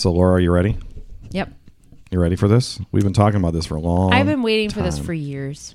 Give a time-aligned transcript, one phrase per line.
[0.00, 0.78] So, Laura, are you ready?
[1.32, 1.52] Yep.
[2.10, 2.80] You ready for this?
[2.90, 4.14] We've been talking about this for a long.
[4.14, 5.74] I've been waiting for this for years.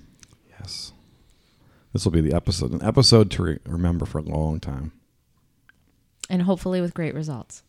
[0.49, 0.93] Yes.
[1.93, 4.93] This will be the episode, an episode to re- remember for a long time.
[6.27, 7.61] And hopefully with great results.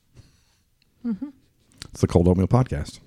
[1.04, 1.28] Mm-hmm.
[1.90, 3.00] It's the Cold Oatmeal Podcast.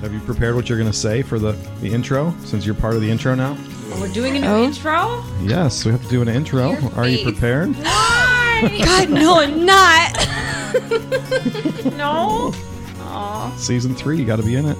[0.00, 1.52] Have you prepared what you're going to say for the,
[1.82, 3.54] the intro since you're part of the intro now?
[4.00, 4.64] We're doing an Oh.
[4.64, 5.22] intro?
[5.42, 6.70] Yes, we have to do an intro.
[6.72, 7.24] Your Are you face.
[7.24, 7.74] prepared?
[7.82, 10.28] God, no, I'm not.
[11.96, 12.52] No.
[13.00, 13.56] Aww.
[13.58, 14.76] Season three, you got to be in it.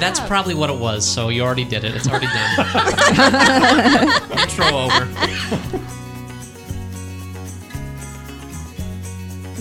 [0.00, 1.94] That's probably what it was, so you already did it.
[1.94, 2.58] It's already done.
[4.38, 5.08] Intro over.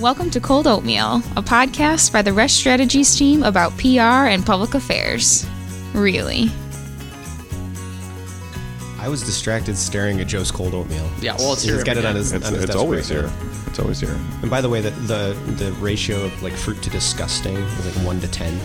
[0.01, 4.73] Welcome to Cold Oatmeal, a podcast by the Resch Strategies team about PR and public
[4.73, 5.45] affairs.
[5.93, 6.49] Really.
[9.05, 11.07] I was distracted staring at Joe's cold oatmeal.
[11.21, 12.17] Yeah, well, it's he's here got it every on day.
[12.17, 12.33] his.
[12.33, 13.29] It's, on his it's desk always right here.
[13.29, 13.67] there.
[13.67, 14.17] It's always here.
[14.41, 18.03] And by the way, the, the the ratio of like fruit to disgusting is like
[18.03, 18.59] one to ten.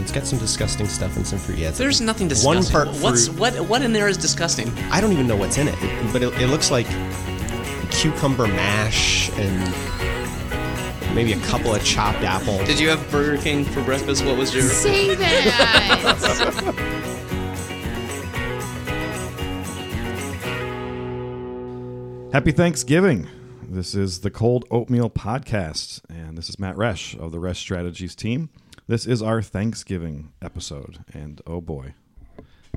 [0.00, 1.58] It's got some disgusting stuff and some fruit.
[1.58, 2.48] Yeah, There's like nothing disgusting.
[2.48, 2.92] One disgusting.
[2.94, 3.38] part What's fruit.
[3.38, 3.54] what?
[3.68, 4.76] What in there is disgusting?
[4.90, 5.78] I don't even know what's in it,
[6.12, 6.88] but it, it looks like
[7.92, 12.66] cucumber mash and maybe a couple of chopped apples.
[12.66, 14.24] Did you have Burger King for breakfast?
[14.24, 14.64] What was your?
[14.64, 17.04] Say that.
[22.32, 23.28] Happy Thanksgiving.
[23.68, 28.14] This is the Cold Oatmeal Podcast, and this is Matt Resch of the Resch Strategies
[28.14, 28.48] team.
[28.86, 31.92] This is our Thanksgiving episode, and oh boy,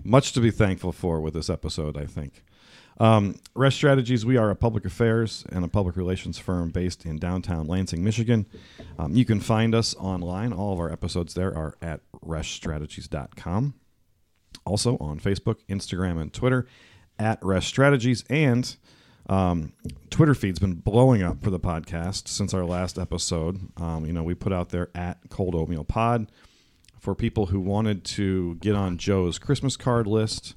[0.03, 2.43] much to be thankful for with this episode, I think.
[2.99, 7.17] Um, Resch Strategies, we are a public affairs and a public relations firm based in
[7.17, 8.47] downtown Lansing, Michigan.
[8.99, 10.51] Um, you can find us online.
[10.51, 13.73] All of our episodes there are at reschstrategies.com.
[14.65, 16.67] Also on Facebook, Instagram, and Twitter
[17.17, 18.25] at Resch Strategies.
[18.29, 18.75] And
[19.27, 19.73] um,
[20.09, 23.59] Twitter feed's been blowing up for the podcast since our last episode.
[23.77, 26.31] Um, you know, we put out there at Cold Oatmeal Pod
[26.99, 30.55] for people who wanted to get on Joe's Christmas card list,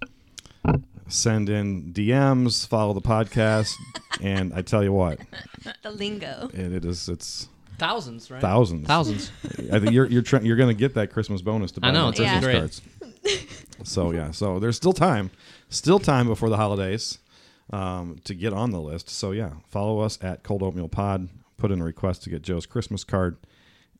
[1.08, 3.74] send in DMs, follow the podcast,
[4.22, 5.18] and I tell you what,
[5.82, 6.50] the lingo.
[6.54, 7.48] And it is it's
[7.78, 8.40] Thousands, right?
[8.40, 8.86] thousands.
[8.88, 9.30] Thousands.
[9.72, 11.90] I think you're you're trying you're going to get that Christmas bonus to buy I
[11.92, 13.48] know, more it's gonna Christmas be cards.
[13.84, 15.30] So yeah, so there's still time,
[15.68, 17.18] still time before the holidays
[17.70, 19.08] um, to get on the list.
[19.10, 21.28] So yeah, follow us at Cold Oatmeal Pod.
[21.56, 23.36] Put in a request to get Joe's Christmas card,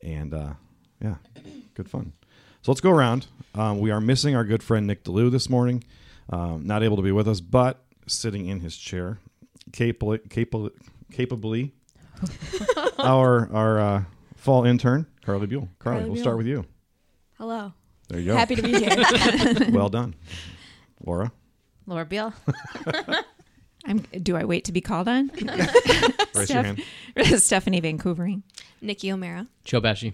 [0.01, 0.53] and uh,
[1.03, 1.17] yeah,
[1.75, 2.13] good fun.
[2.63, 3.27] So let's go around.
[3.55, 5.83] Um, we are missing our good friend Nick DeLue this morning,
[6.31, 9.19] um, not able to be with us, but sitting in his chair,
[9.73, 10.71] capably, capably,
[11.13, 11.75] capably
[12.99, 14.05] our our uh,
[14.37, 15.69] fall intern Carly Buell.
[15.79, 16.65] Carly, Carly we'll start with you.
[17.37, 17.73] Hello.
[18.09, 18.37] There you go.
[18.37, 19.71] Happy to be here.
[19.71, 20.15] well done,
[21.05, 21.31] Laura.
[21.87, 22.33] Laura Biehl.
[23.89, 25.31] I'm, do I wait to be called on?
[26.35, 26.85] Raise your hand.
[27.43, 28.43] Stephanie Van Koevering.
[28.83, 29.47] Nikki O'Mara.
[29.65, 30.13] Joe Pesci.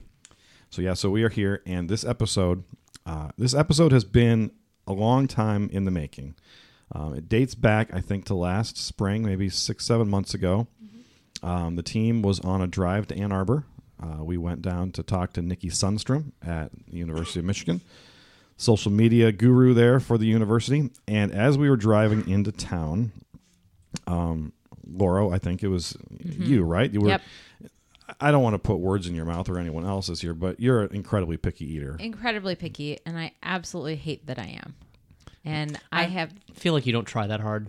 [0.71, 2.65] So yeah, so we are here, and this episode,
[3.05, 4.51] uh, this episode has been
[4.87, 6.37] a long time in the making.
[6.93, 10.69] Um, it dates back, I think, to last spring, maybe six, seven months ago.
[11.43, 13.65] Um, the team was on a drive to Ann Arbor.
[14.03, 17.81] Uh, we went down to talk to Nikki Sundstrom at the University of Michigan,
[18.57, 20.91] social media guru there for the university.
[21.07, 23.13] And as we were driving into town,
[24.07, 24.53] um,
[24.87, 26.91] Laura, I think it was you, right?
[26.93, 27.09] You were.
[27.09, 27.23] Yep.
[28.21, 30.83] I don't want to put words in your mouth or anyone else's here, but you're
[30.83, 31.97] an incredibly picky eater.
[31.99, 34.75] Incredibly picky, and I absolutely hate that I am.
[35.45, 37.69] And I have feel like you don't try that hard.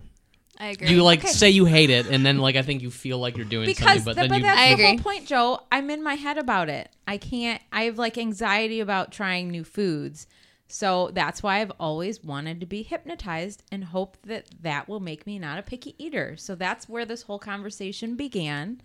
[0.58, 0.88] I agree.
[0.88, 1.28] You like Okay.
[1.28, 4.02] say you hate it, and then like I think you feel like you're doing because
[4.02, 4.42] something, but the- then but you.
[4.42, 4.84] that's I the agree.
[4.86, 5.60] whole point, Joe.
[5.72, 6.90] I'm in my head about it.
[7.06, 7.60] I can't.
[7.72, 10.26] I have like anxiety about trying new foods,
[10.68, 15.26] so that's why I've always wanted to be hypnotized and hope that that will make
[15.26, 16.36] me not a picky eater.
[16.36, 18.80] So that's where this whole conversation began,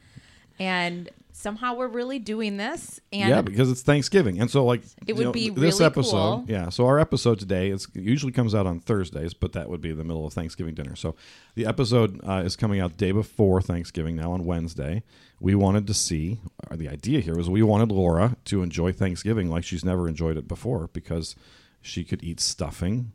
[0.59, 2.99] and somehow we're really doing this.
[3.11, 6.11] And yeah, because it's Thanksgiving, and so like It would know, be this really episode.
[6.11, 6.45] cool.
[6.47, 9.91] Yeah, so our episode today is usually comes out on Thursdays, but that would be
[9.91, 10.95] the middle of Thanksgiving dinner.
[10.95, 11.15] So
[11.55, 15.03] the episode uh, is coming out the day before Thanksgiving, now on Wednesday.
[15.39, 16.37] We wanted to see,
[16.69, 20.37] or the idea here was we wanted Laura to enjoy Thanksgiving like she's never enjoyed
[20.37, 21.35] it before because
[21.81, 23.11] she could eat stuffing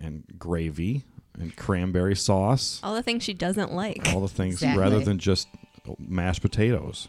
[0.00, 1.04] and gravy
[1.38, 4.08] and cranberry sauce, All the things she doesn't like.
[4.12, 4.80] all the things Exactly.
[4.82, 5.48] rather than just
[5.98, 7.08] mashed potatoes.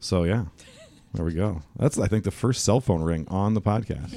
[0.00, 0.46] So yeah,
[1.14, 1.62] there we go.
[1.78, 4.12] That's I think the first cell phone ring on the podcast.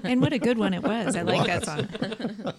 [0.04, 1.16] And what a good one it was.
[1.16, 2.54] I like that song.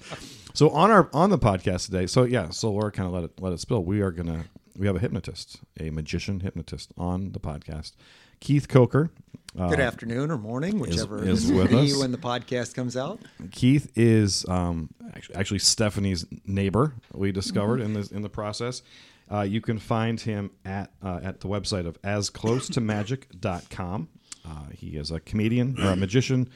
[0.54, 3.32] So on our on the podcast today, so yeah, so Laura kind of let it
[3.42, 3.84] let it spill.
[3.84, 4.46] We are gonna
[4.80, 7.92] we have a hypnotist, a magician hypnotist on the podcast.
[8.40, 9.10] Keith Kocher.
[9.58, 11.98] Uh, Good afternoon or morning, whichever is it with us.
[11.98, 13.20] when the podcast comes out.
[13.52, 16.94] Keith is um, actually, actually Stephanie's neighbor.
[17.14, 18.82] We discovered in this in the process.
[19.30, 24.08] Uh, you can find him at uh, at the website of asclosetomagic.com.
[24.46, 26.48] Uh, he is a comedian or a magician,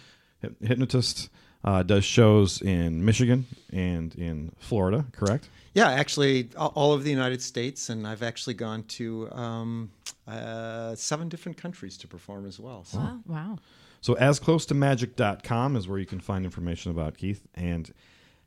[0.61, 1.29] hypnotist.
[1.63, 5.47] Uh, does shows in Michigan and in Florida, correct?
[5.73, 9.91] Yeah, actually, all of the United States, and I've actually gone to um,
[10.27, 12.83] uh, seven different countries to perform as well.
[12.83, 12.99] So.
[12.99, 13.19] Wow.
[13.25, 13.59] Wow.
[14.01, 17.93] So asclosetomagic.com is where you can find information about Keith and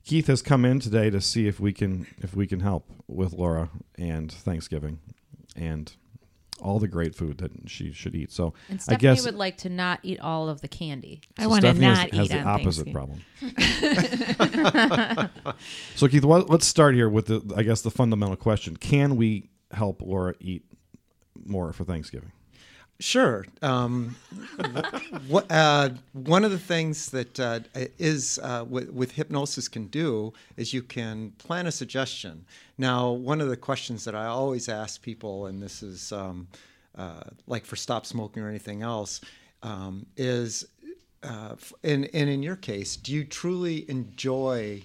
[0.04, 3.32] Keith has come in today to see if we can if we can help with
[3.32, 5.00] Laura and Thanksgiving
[5.56, 5.92] and
[6.60, 8.32] all the great food that she should eat.
[8.32, 11.20] So And I Stephanie guess would like to not eat all of the candy.
[11.38, 12.92] I want to Stephanie has- not has, eat the opposite Thanksgiving.
[12.94, 13.20] problem.
[15.96, 19.50] so Keith, what, let's start here with the I guess the fundamental question: Can we
[19.70, 20.64] help Laura eat
[21.44, 22.32] more for Thanksgiving?
[22.98, 23.44] Sure.
[23.60, 24.16] Um,
[25.28, 27.60] what, uh, one of the things that uh,
[27.98, 32.46] is uh, with, with hypnosis can do is you can plan a suggestion.
[32.78, 36.48] Now, one of the questions that I always ask people, and this is um,
[36.96, 39.20] uh, like for stop smoking or anything else,
[39.62, 40.66] um, is,
[41.22, 44.82] uh, f- and, and in your case, do you truly enjoy?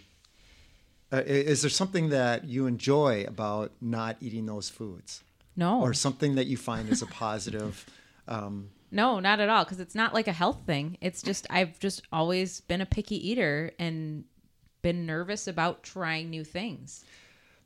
[1.14, 5.24] Uh, is there something that you enjoy about not eating those foods?
[5.56, 5.82] No.
[5.82, 7.86] or something that you find as a positive.
[8.32, 9.64] Um, No, not at all.
[9.64, 10.98] Because it's not like a health thing.
[11.02, 14.24] It's just I've just always been a picky eater and
[14.82, 17.06] been nervous about trying new things.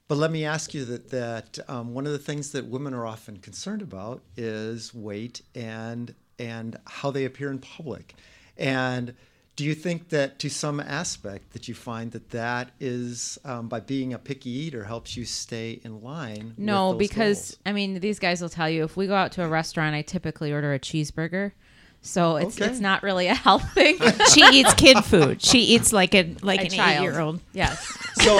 [0.08, 3.06] but let me ask you that that um, one of the things that women are
[3.08, 8.16] often concerned about is weight and and how they appear in public.
[8.58, 9.16] And
[9.56, 13.80] do you think that to some aspect that you find that that is um, by
[13.80, 16.48] being a picky eater helps you stay in line?
[16.50, 17.58] with No, those because goals?
[17.66, 20.02] I mean these guys will tell you if we go out to a restaurant, I
[20.02, 21.54] typically order a cheeseburger.
[22.02, 22.70] So it's Okay.
[22.70, 23.98] it's not really a health thing.
[24.34, 25.42] she eats kid food.
[25.42, 27.00] She eats like a like A an child.
[27.00, 27.40] eight year old.
[27.54, 27.80] Yes.
[28.22, 28.38] So,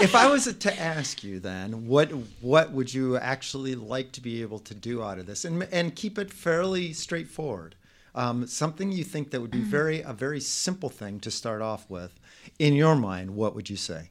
[0.00, 2.10] if I was to ask you, then what
[2.40, 5.94] what would you actually like to be able to do out of this, and and
[5.94, 7.74] keep it fairly straightforward?
[8.18, 11.88] Um, something you think that would be very a very simple thing to start off
[11.88, 12.18] with,
[12.58, 14.10] in your mind, what would you say?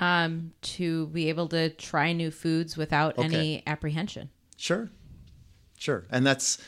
[0.00, 3.24] Um, to be able to try new foods without Okay.
[3.24, 4.28] any apprehension.
[4.58, 4.90] Sure,
[5.78, 6.58] sure, and that's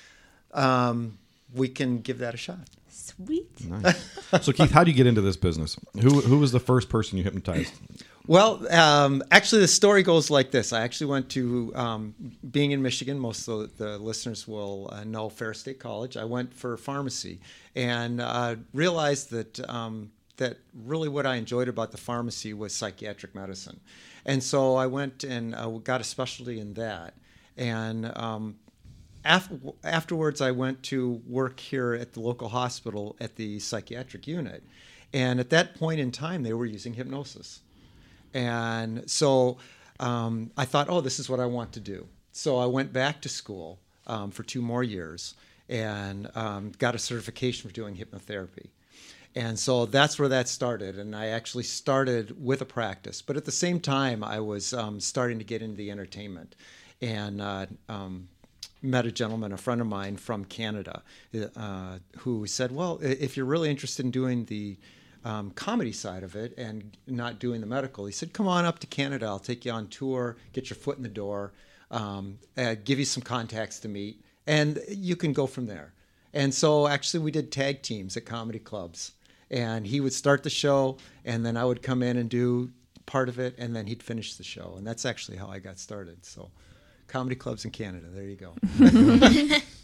[0.53, 1.19] um,
[1.55, 2.71] we can give that a shot.
[2.89, 3.69] Sweet.
[3.69, 4.03] Nice.
[4.41, 5.77] so Keith, how do you get into this business?
[6.01, 7.75] Who who was the first person you hypnotized?
[8.27, 10.73] Well, um, actually, the story goes like this.
[10.73, 12.15] I actually went to, um,
[12.51, 16.17] being in Michigan, most of the, listeners will uh, know Ferris State College.
[16.17, 17.41] I went for pharmacy
[17.77, 20.57] and uh, realized that, um, that
[20.87, 23.79] really what I enjoyed about the pharmacy was psychiatric medicine.
[24.25, 27.13] And so I went and uh, got a specialty in that.
[27.59, 28.57] And um,
[29.27, 34.65] af- afterwards, I went to work here at the local hospital at the psychiatric unit.
[35.13, 37.61] And at that point in time, they were using hypnosis.
[38.35, 39.59] And so
[40.01, 42.07] um, I thought, oh, this is what I want to do.
[42.33, 45.35] So I went back to school um, for two more years
[45.69, 48.69] and um, got a certification for doing hypnotherapy.
[49.37, 50.99] And so that's where that started.
[50.99, 53.23] And I actually started with a practice.
[53.23, 56.55] But at the same time, I was um, starting to get into the entertainment
[57.01, 58.29] and uh, um,
[58.83, 61.03] met a gentleman, a friend of mine from Canada,
[61.57, 64.77] uh, who said, Well, if you're really interested in doing the
[65.25, 68.79] um, comedy side of it and not doing the medical, he said, Come on up
[68.81, 69.27] to Canada.
[69.27, 71.53] I'll take you on tour, get your foot in the door,
[71.91, 75.93] um, uh, give you some contacts to meet, and you can go from there.
[76.33, 79.13] And so actually, we did tag teams at comedy clubs.
[79.51, 82.73] And he would start the show, and then I would come in and do
[83.07, 84.75] part of it, and then he'd finish the show.
[84.77, 86.25] And that's actually how I got started.
[86.25, 86.51] So,
[87.07, 88.07] comedy clubs in Canada.
[88.09, 88.55] There you go.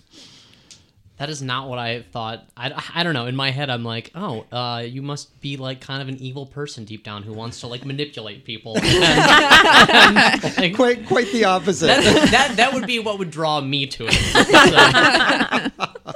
[1.20, 2.46] That is not what I thought.
[2.56, 3.26] I, I don't know.
[3.26, 6.46] In my head, I'm like, oh, uh, you must be like kind of an evil
[6.46, 8.78] person deep down who wants to like manipulate people.
[8.82, 11.88] And- and, like, quite, quite the opposite.
[11.88, 14.14] that, that that would be what would draw me to it.
[15.80, 16.09] So-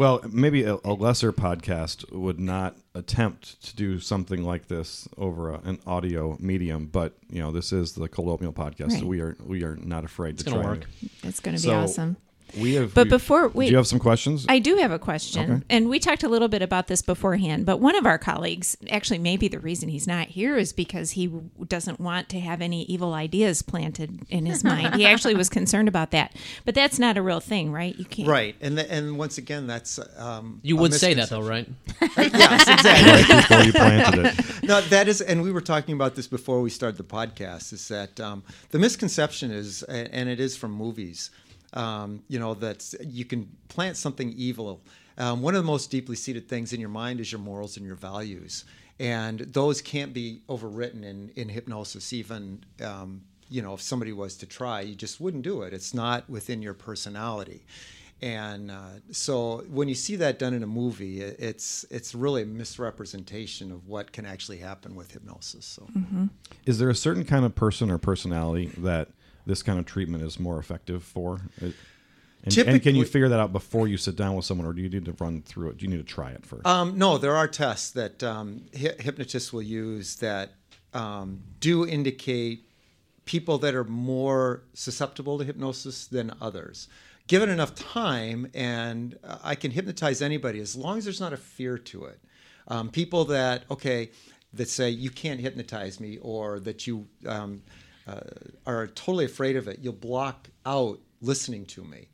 [0.00, 5.50] Well, maybe a, a lesser podcast would not attempt to do something like this over
[5.50, 9.20] a, an audio medium, but you know, this is the Cold Oatmeal podcast, so we
[9.20, 10.86] are we are not afraid to gonna try work.
[11.02, 11.10] it.
[11.22, 12.16] It's going to be So, awesome.
[12.58, 14.46] We have, But we- before- we, do you have some questions?
[14.48, 15.62] I do have a question, Okay.
[15.70, 17.66] and we talked a little bit about this beforehand.
[17.66, 21.30] But one of our colleagues, actually, maybe the reason he's not here is because he
[21.68, 24.94] doesn't want to have any evil ideas planted in his mind.
[24.96, 27.96] He actually was concerned about that, but that's not a real thing, right?
[27.98, 28.28] You can't.
[28.28, 28.56] right.
[28.60, 29.98] And, the, and once again, that's.
[30.16, 31.68] Um, you a would say that though, right?
[32.16, 33.12] yes, exactly.
[33.12, 34.62] right before you planted it.
[34.64, 37.72] no, that is, and we were talking about this before we started the podcast.
[37.72, 41.30] Is that um, the misconception is, and it is from movies,
[41.74, 44.82] um, you know, that you can plant something evil.
[45.18, 47.84] Um, one of the most deeply seated things in your mind is your morals and
[47.86, 48.64] your values.
[48.98, 52.12] and those can't be overwritten in in hypnosis.
[52.12, 55.72] Even um, you know, if somebody was to try, you just wouldn't do it.
[55.72, 57.64] It's not within your personality.
[58.22, 62.42] And uh, so when you see that done in a movie, it, it's it's really
[62.42, 65.64] a misrepresentation of what can actually happen with hypnosis.
[65.64, 65.88] So
[66.66, 69.08] Is there a certain kind of person or personality that
[69.46, 71.40] this kind of treatment is more effective for?
[71.60, 71.74] It-
[72.42, 74.80] And, and can you figure that out before you sit down with someone, or do
[74.80, 75.76] you need to run through it?
[75.76, 76.66] Do you need to try it first?
[76.66, 80.54] Um, no, there are tests that um, hy- hypnotists will use that
[80.94, 82.64] um, do indicate
[83.26, 86.88] people that are more susceptible to hypnosis than others.
[87.26, 91.36] Given enough time, and uh, I can hypnotize anybody as long as there's not a
[91.36, 92.20] fear to it.
[92.68, 94.10] Um, people that okay,
[94.54, 97.62] that say you can't hypnotize me, or that you um,
[98.06, 98.20] uh,
[98.66, 102.08] are totally afraid of it, you'll block out listening to me.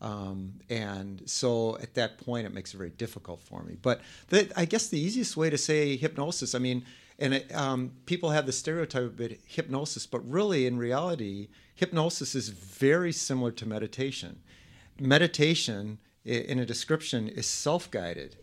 [0.00, 3.76] Um, and so at that point, it makes it very difficult for me.
[3.80, 6.84] But the, I guess the easiest way to say hypnosis, I mean,
[7.18, 12.34] and it, um, people have the stereotype of it, hypnosis, but really in reality, hypnosis
[12.34, 14.40] is very similar to meditation.
[14.98, 18.36] Meditation, in a description, is self guided,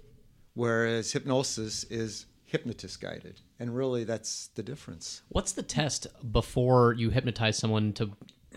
[0.54, 3.42] whereas hypnosis is hypnotist guided.
[3.60, 5.22] And really, that's the difference.
[5.30, 8.12] What's the test before you hypnotize someone to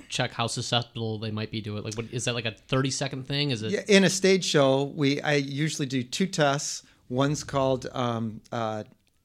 [0.08, 1.84] check how susceptible they might be to it?
[1.84, 3.50] Like, what is that like a thirty second thing?
[3.50, 3.72] Is it?
[3.72, 6.82] Yeah, in a stage show, we I usually do two tests.
[7.08, 8.84] One's called um, uh,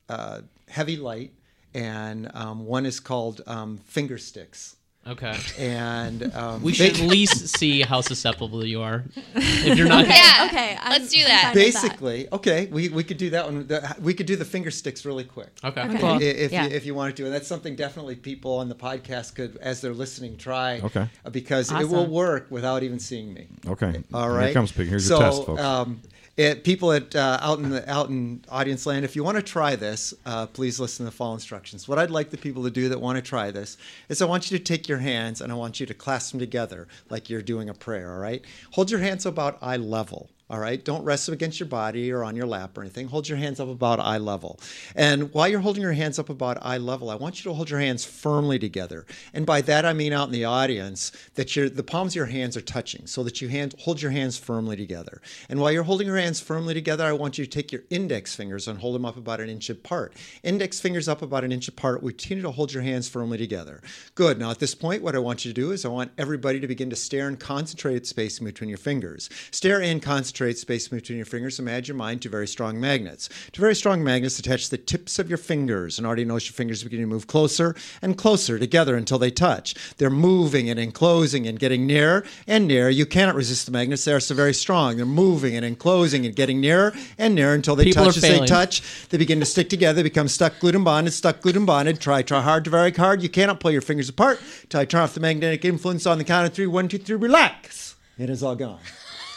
[0.09, 1.33] uh, heavy light,
[1.73, 4.76] and um, one is called um, finger sticks.
[5.07, 5.37] Okay.
[5.57, 9.05] And um, We should at least see how susceptible you are.
[9.35, 10.45] If you're not, Yeah.
[10.47, 11.53] Okay, I'm- Let's do that.
[11.53, 11.81] fine with that.
[11.83, 12.65] basically okay.
[12.67, 13.67] We, we could do that one.
[13.67, 15.49] The- We could do the finger sticks really quick.
[15.63, 15.81] okay.
[15.81, 16.21] I- Cool.
[16.21, 16.65] If, Yeah.
[16.65, 19.81] you, if you wanted to, and that's something definitely people on the podcast could, as
[19.81, 20.79] they're listening, try.
[20.81, 21.07] Okay.
[21.31, 23.47] Because it will work without even seeing me.
[23.67, 24.03] okay.
[24.13, 24.45] all right.
[24.45, 24.87] Here comes Pig.
[24.87, 25.61] Here's so, your test, folks.
[25.61, 26.01] Um,
[26.37, 29.43] it, people at uh, out in the out in audience land, if you want to
[29.43, 31.87] try this, uh, please listen to the following instructions.
[31.87, 33.77] What I'd like the people to do that want to try this
[34.07, 36.39] is I want you to take your hands and I want you to clasp them
[36.39, 38.13] together like you're doing a prayer.
[38.13, 38.45] All right.
[38.73, 40.29] Hold your hands about eye level.
[40.49, 40.83] All right.
[40.83, 43.09] Don't rest them against your body or on your lap or anything.
[43.09, 44.59] Hold your hands up about eye level.
[44.95, 47.69] And while you're holding your hands up about eye level, I want you to hold
[47.69, 49.05] your hands firmly together.
[49.33, 52.55] And by that I mean out in the audience that the palms of your hands
[52.55, 55.21] are touching, so that you hand hold your hands firmly together.
[55.49, 58.33] And while you're holding your hands firmly together, I want you to take your index
[58.33, 60.13] fingers and hold them up about an inch apart.
[60.43, 62.01] Index fingers up about an inch apart.
[62.01, 63.81] We continue to hold your hands firmly together.
[64.15, 64.39] Good.
[64.39, 66.67] Now at this point, what I want you to do is I want everybody to
[66.67, 69.29] begin to stare and concentrate space in between your fingers.
[69.51, 71.59] Stare and concentrate space between your fingers.
[71.59, 73.29] Imagine your mind to very strong magnets.
[73.53, 76.83] To very strong magnets, attach the tips of your fingers, and already notice your fingers
[76.83, 79.75] beginning to move closer and closer together until they touch.
[79.97, 82.89] They're moving and enclosing and getting nearer and nearer.
[82.89, 84.97] You cannot resist the magnets; they are so very strong.
[84.97, 88.17] They're moving and enclosing and getting nearer and nearer until they People touch.
[88.17, 91.13] As they touch, they begin to stick together, become stuck, glued, and bonded.
[91.13, 91.99] Stuck, glued, and bonded.
[91.99, 93.21] Try, try hard to very hard.
[93.21, 94.39] You cannot pull your fingers apart.
[94.69, 96.67] Till I turn off the magnetic influence on the count of three.
[96.67, 97.15] One, two, three.
[97.15, 97.95] Relax.
[98.17, 98.79] It is all gone.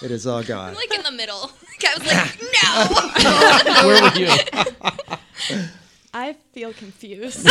[0.02, 0.70] It is all gone.
[0.70, 1.50] I'm like in the middle.
[1.86, 2.40] I was like,
[3.82, 3.86] no.
[3.86, 4.28] Where were you?
[6.12, 7.46] I feel confused.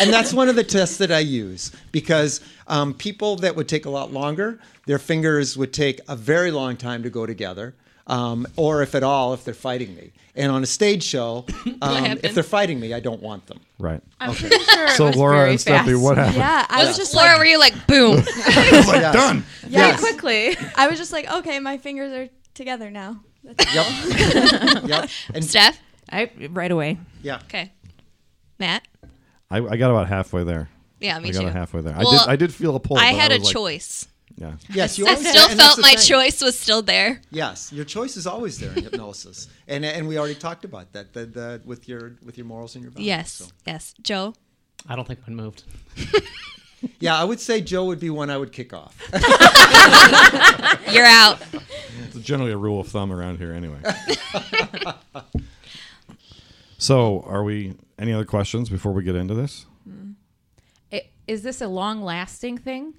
[0.00, 3.84] and that's one of the tests that I use because um, people that would take
[3.86, 7.74] a lot longer, their fingers would take a very long time to go together,
[8.06, 10.12] um, or if at all, if they're fighting me.
[10.34, 11.46] And on a stage show,
[11.82, 13.58] um, if they're fighting me, I don't want them.
[13.78, 14.02] right.
[14.20, 14.88] I'm pretty sure.
[14.90, 16.02] So Laura very and Stephanie, fast.
[16.04, 16.36] what happened?
[16.36, 18.18] yeah, I was Was just Laura, like, were you like, boom?
[18.26, 19.14] It's like Yes.
[19.14, 19.44] done.
[19.66, 20.00] yeah, Yes.
[20.00, 20.56] quickly.
[20.76, 23.20] I was just like, okay, my fingers are together now.
[23.44, 24.84] That's Yep.
[24.88, 25.10] yep.
[25.34, 25.78] And Steph?
[26.10, 26.98] I right away.
[27.22, 27.36] yeah.
[27.44, 27.72] Okay.
[28.58, 28.86] Matt?
[29.50, 30.68] I, I got about halfway there.
[31.00, 31.46] Yeah, me I got too.
[31.46, 31.94] about halfway there.
[31.96, 32.20] I did.
[32.28, 32.96] I did feel a pull.
[32.98, 34.06] I had a like- choice.
[34.38, 34.52] Yeah.
[34.68, 35.98] Yes, you I always still felt my thing.
[36.04, 37.22] choice was still there.
[37.30, 41.12] Yes, your choice is always there in hypnosis, and and we already talked about that.
[41.14, 43.06] The, the with your with your morals and your values.
[43.06, 43.32] Yes.
[43.32, 43.46] so.
[43.66, 43.94] Yes.
[44.02, 44.34] Joe?
[44.88, 45.64] I don't think mine moved.
[47.00, 48.94] Yeah, I would say Joe would be one I would kick off.
[50.92, 51.40] You're out.
[52.04, 53.78] It's generally a rule of thumb around here, anyway.
[56.78, 57.74] so, are we?
[57.98, 59.64] Any other questions before we get into this?
[60.92, 62.94] I- Is this a long-lasting thing?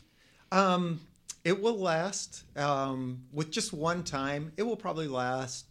[0.51, 0.99] Um,
[1.47, 4.51] it will last um, with just one time.
[4.57, 5.65] It will probably last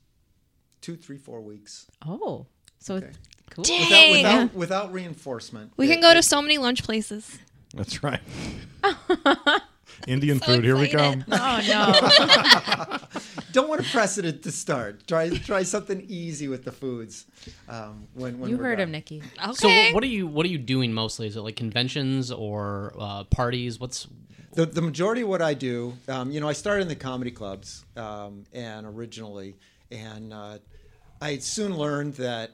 [0.80, 2.46] two, three, four weeks Oh,
[2.78, 3.08] so Okay.
[3.08, 3.18] it's
[3.50, 3.62] cool.
[3.62, 4.12] without Dang.
[4.12, 5.72] without, without reinforcement.
[5.76, 7.38] We It- can go to so many lunch places.
[7.74, 8.20] That's right.
[10.06, 10.64] Indian So food.
[10.64, 11.24] Here we excited.
[11.28, 11.38] come.
[11.40, 13.20] Oh no.
[13.56, 15.06] Don't want a precedent to start.
[15.06, 17.24] Try try something easy with the foods.
[17.70, 18.88] Um, when, when you we're heard done.
[18.88, 19.22] him, Nikki.
[19.42, 19.54] Okay.
[19.54, 21.26] So what are you what are you doing mostly?
[21.26, 23.80] Is it like conventions or uh, parties?
[23.80, 24.08] What's
[24.52, 27.30] The, the majority of what I do, um, you know, I started in the comedy
[27.30, 29.56] clubs um, and originally,
[29.90, 30.58] and uh,
[31.20, 32.50] I soon learned that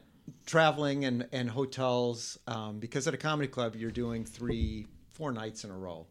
[0.47, 5.65] traveling and, and hotels, um, because at a comedy club, you're doing three, four nights
[5.65, 6.07] in a row.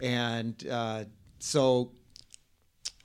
[0.00, 1.04] And uh,
[1.40, 1.92] so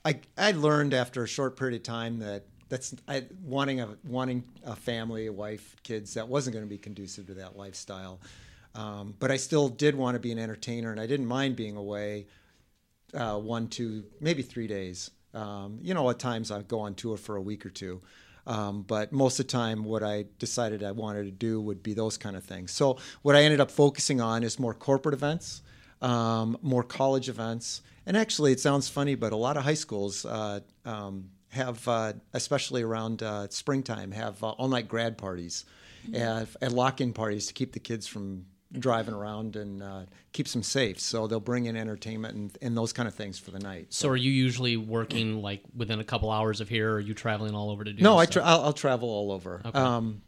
[0.06, 4.44] I, I learned after a short period of time that that's I, wanting a wanting
[4.66, 6.16] a family, a wife, kids.
[6.16, 8.20] That wasn't going to be conducive to that lifestyle.
[8.76, 11.78] Um, but I still did want to be an entertainer, and I didn't mind being
[11.78, 12.26] away
[13.14, 15.12] uh, one, two, maybe three days.
[15.34, 18.02] Um, you know, at times I'd go on tour for a week or two.
[18.46, 21.94] Um, but most of the time, what I decided I wanted to do would be
[21.94, 22.72] those kind of things.
[22.72, 25.62] So, what I ended up focusing on is more corporate events,
[26.02, 27.82] um, more college events.
[28.06, 32.14] And actually, it sounds funny, but a lot of high schools uh, um, have, uh,
[32.34, 35.66] especially around uh, springtime, have uh, all night grad parties
[36.14, 40.52] and, and lock in parties to keep the kids from driving around and uh, keeps
[40.52, 41.00] them safe.
[41.00, 43.94] So they'll bring in entertainment and, and those kind of things for the night.
[43.94, 47.14] So are you usually working like within a couple hours of here, or are you
[47.14, 48.04] traveling all over to do?
[48.04, 49.62] No, I tra- I'll, I'll travel all over.
[49.64, 49.80] Okay.
[49.80, 50.22] Um,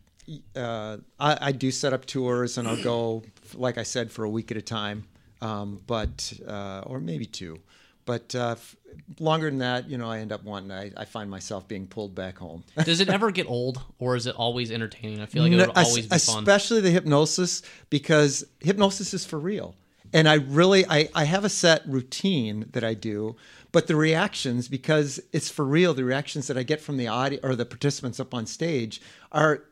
[0.56, 4.30] uh, I, I do set up tours and I'll go, like I said, for a
[4.30, 5.06] week at a time,
[5.46, 7.60] um, but uh, or maybe two.
[8.06, 8.76] But uh, f-
[9.20, 10.72] longer than that, you know, I end up wanting.
[10.72, 12.64] I, I find myself being pulled back home.
[12.84, 15.22] Does it ever get old, or is it always entertaining?
[15.22, 16.44] I feel like it would es- always be fun.
[16.44, 19.76] especially the hypnosis because hypnosis is for real
[20.14, 23.36] and i really I, I have a set routine that i do
[23.72, 27.40] but the reactions because it's for real the reactions that i get from the audio
[27.42, 29.64] or the participants up on stage are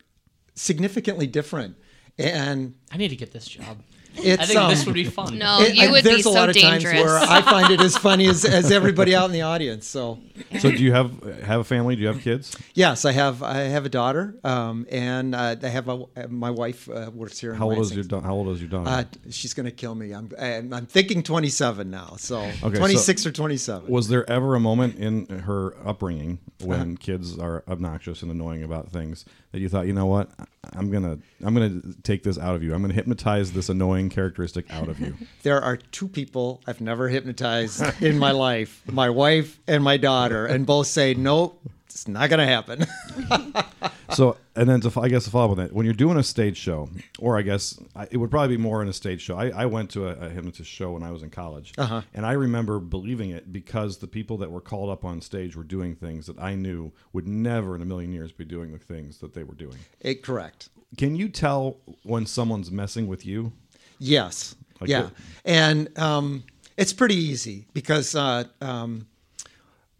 [0.55, 1.75] significantly different
[2.17, 3.77] and I need to get this job.
[4.15, 5.37] It's I think this um, would be fun.
[5.37, 7.03] No, it- you I- would be there's a so lot of times dangerous.
[7.05, 10.19] where i find it as funny as, as everybody out in the audience so
[10.59, 11.11] So do you have
[11.43, 11.95] have a family?
[11.95, 12.55] Do you have kids?
[12.73, 16.89] yes i have i have a daughter um, and uh, i have a, my wife
[16.89, 18.89] uh, works here in How old is your da- How old is your daughter?
[18.89, 20.11] Uh, she's gonna kill me.
[20.13, 22.15] I'm I'm I'm thinking 27 now.
[22.17, 23.89] So Okay, 26 so- or 27.
[23.91, 26.95] Was there ever a moment in her upbringing when Uh-huh.
[26.99, 30.31] kids are obnoxious and annoying about things that you thought, you know what,
[30.73, 32.73] I'm gonna I'm gonna take this out of you.
[32.73, 35.15] I'm gonna hypnotize this annoying characteristic out of you.
[35.43, 40.45] there are two people I've never hypnotized in my life: my wife and my daughter,
[40.47, 41.61] and both say nope.
[41.93, 42.85] It's not gonna happen.
[44.11, 46.23] so, and then to I guess to follow up on that, when you're doing a
[46.23, 49.37] stage show, or I guess I, it would probably be more in a stage show.
[49.37, 52.01] I, I went to a, a hypnotist show when I was in college, Uh-huh.
[52.13, 55.63] and I remember believing it because the people that were called up on stage were
[55.63, 59.19] doing things that I knew would never in a million years be doing the things
[59.19, 59.77] that they were doing.
[60.01, 60.69] it, correct.
[60.97, 63.51] Can you tell when someone's messing with you?
[63.99, 64.55] Yes.
[64.79, 65.07] Like yeah.
[65.07, 65.13] it-
[65.45, 66.43] And um,
[66.77, 69.07] it's pretty easy because uh, um,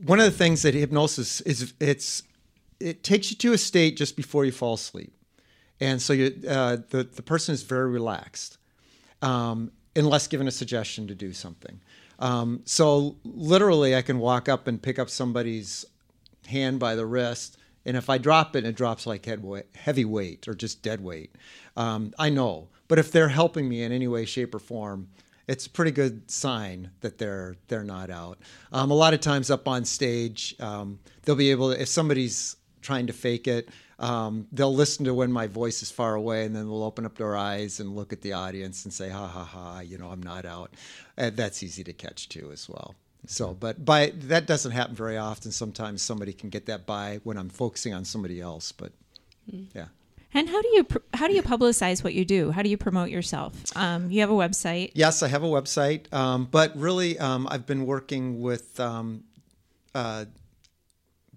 [0.05, 2.23] one of the things that hypnosis is, it's
[2.79, 5.13] it takes you to a state just before you fall asleep,
[5.79, 8.57] and so you, uh, the the person is very relaxed,
[9.21, 11.79] um, unless given a suggestion to do something.
[12.19, 15.85] Um, so literally, I can walk up and pick up somebody's
[16.47, 19.27] hand by the wrist, and if I drop it, it drops like
[19.75, 21.35] heavy weight or just dead weight.
[21.77, 25.07] Um, I know, but if they're helping me in any way, shape, or form,
[25.47, 28.39] it's a pretty good sign that they're they're not out.
[28.71, 32.55] Um, a lot of times up on stage, um, they'll be able to, if somebody's
[32.81, 36.55] trying to fake it, um, they'll listen to when my voice is far away, and
[36.55, 39.43] then they'll open up their eyes and look at the audience and say, "Ha ha
[39.43, 40.73] ha!" You know, I'm not out.
[41.17, 42.95] And that's easy to catch too, as well.
[43.25, 45.51] So, but by that doesn't happen very often.
[45.51, 48.71] Sometimes somebody can get that by when I'm focusing on somebody else.
[48.71, 48.91] But
[49.73, 49.87] yeah.
[50.33, 52.51] And how do you pr- how do you publicize what you do?
[52.51, 53.53] How do you promote yourself?
[53.75, 54.91] Um, you have a website.
[54.95, 59.23] Yes, I have a website, um, but really, um, I've been working with um,
[59.93, 60.25] uh,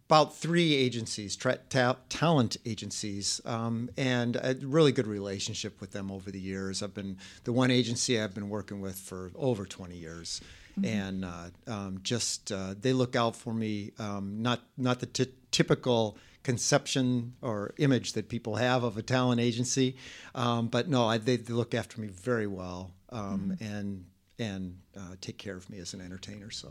[0.09, 6.11] about three agencies, tra- ta- talent agencies, um, and a really good relationship with them
[6.11, 6.83] over the years.
[6.83, 10.41] I've been the one agency I've been working with for over 20 years,
[10.83, 13.93] and uh, um, just uh, they look out for me.
[13.99, 19.41] Um, not not the ty- typical conception or image that people have of a talent
[19.41, 19.97] agency,
[20.35, 24.05] um, but no, I, they, they look after me very well um, and
[24.39, 26.51] and uh, take care of me as an entertainer.
[26.51, 26.69] So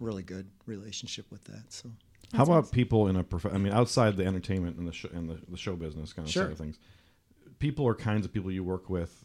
[0.00, 1.64] really good relationship with that.
[1.72, 1.90] So.
[2.34, 5.28] How about people in a prof- I mean, outside the entertainment and the sh- and
[5.30, 6.44] the, the show business kind of Sure.
[6.44, 6.78] side of things,
[7.58, 9.24] people or kinds of people you work with.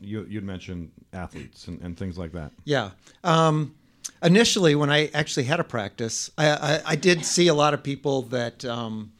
[0.00, 2.52] You you'd mentioned athletes and, and things like that.
[2.64, 2.90] Yeah.
[3.24, 3.74] Um,
[4.22, 7.82] initially, when I actually had a practice, I, I, I did see a lot of
[7.82, 9.12] people that, um,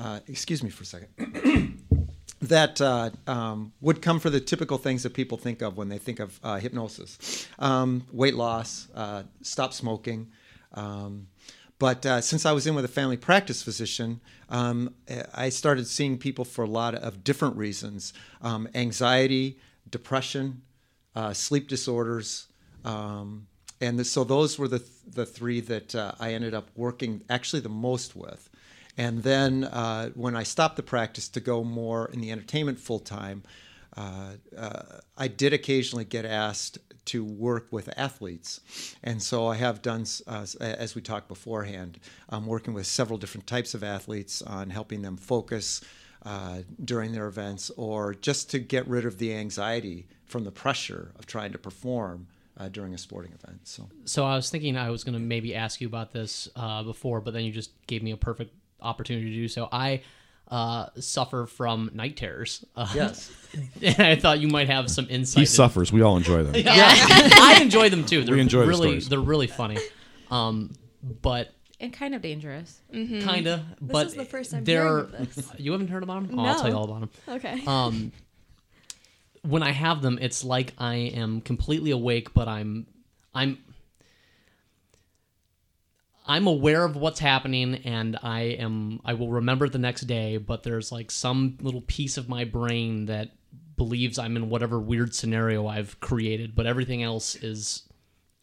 [0.00, 1.82] uh, excuse me for a second,
[2.40, 5.98] that uh, um, would come for the typical things that people think of when they
[5.98, 10.30] think of uh, hypnosis um, weight loss, uh, stop smoking.
[10.72, 11.28] Um,
[11.78, 14.94] but uh, since I was in with a family practice physician, um,
[15.34, 19.58] I started seeing people for a lot of different reasons um, anxiety,
[19.88, 20.62] depression,
[21.32, 22.48] sleep disorders.
[22.84, 23.46] Um,
[23.80, 27.22] and the, so those were the, th- the three that uh, I ended up working
[27.30, 28.49] actually the most with.
[29.00, 32.98] And then uh, when I stopped the practice to go more in the entertainment full
[32.98, 33.42] time,
[33.96, 34.82] uh, uh,
[35.16, 38.60] I did occasionally get asked to work with athletes.
[39.02, 43.46] And so I have done, uh, as we talked beforehand, I'm working with several different
[43.46, 45.80] types of athletes on helping them focus
[46.26, 51.12] uh, during their events or just to get rid of the anxiety from the pressure
[51.18, 52.26] of trying to perform.
[52.56, 55.54] Uh, during a sporting event, so So I was thinking I was going to maybe
[55.54, 59.30] ask you about this uh, before, but then you just gave me a perfect opportunity
[59.30, 59.68] to do so.
[59.70, 60.02] I
[60.48, 62.64] uh, suffer from night terrors.
[62.74, 63.30] Uh, Yes.
[63.82, 65.36] and I thought you might have some insight.
[65.40, 65.92] He in- suffers.
[65.92, 66.54] We all enjoy them.
[66.64, 68.24] yeah, I enjoy them too.
[68.24, 69.08] They're enjoy the really stories.
[69.08, 69.78] they're really funny.
[70.30, 70.72] Um,
[71.22, 72.80] but And kind of dangerous.
[72.92, 73.64] kinda.
[73.80, 75.50] but this is the first I'm they're of this.
[75.58, 76.38] you haven't heard about them.
[76.38, 77.10] Oh, I'll tell you all about them.
[77.28, 77.62] Okay.
[77.66, 78.12] Um,
[79.42, 82.86] when I have them, it's like I am completely awake, but I'm
[83.34, 83.58] I'm
[86.30, 90.62] I'm aware of what's happening and I am I will remember the next day, but
[90.62, 93.30] there's like some little piece of my brain that
[93.76, 97.82] believes I'm in whatever weird scenario I've created, but everything else is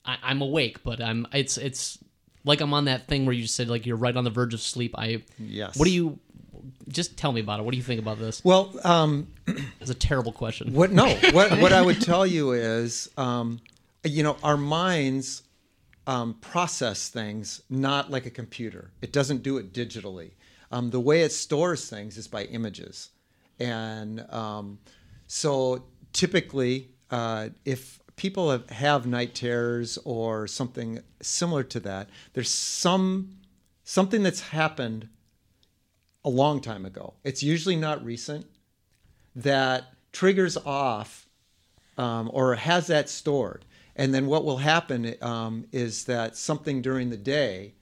[0.03, 1.97] I, I'm awake, but I'm it's it's
[2.43, 4.59] like I'm on that thing where you said like you're right on the verge of
[4.59, 4.93] sleep.
[4.97, 5.77] I Yes.
[5.77, 6.19] What do you
[6.89, 7.63] just tell me about it?
[7.63, 8.43] What do you think about this?
[8.43, 9.27] well, um,
[9.79, 10.73] It's a terrible question.
[10.73, 11.05] What no?
[11.31, 13.61] What what I would tell you is, um,
[14.03, 15.43] you know, our minds
[16.07, 18.91] um, process things not like a computer.
[19.01, 20.31] It doesn't do it digitally.
[20.71, 23.09] Um, the way it stores things is by images,
[23.59, 24.79] and um,
[25.27, 32.49] so typically, uh, if people have, have night terrors or something similar to that, there's
[32.49, 33.37] some
[33.83, 35.07] something that's happened
[36.25, 37.13] a long time ago.
[37.23, 38.45] It's usually not recent
[39.35, 41.27] that triggers off
[41.97, 43.63] um, or has that stored.
[43.97, 47.73] And then what will happen um, is that something during the day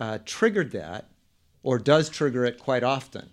[0.00, 1.10] uh, triggered that
[1.62, 3.28] or does trigger it quite often.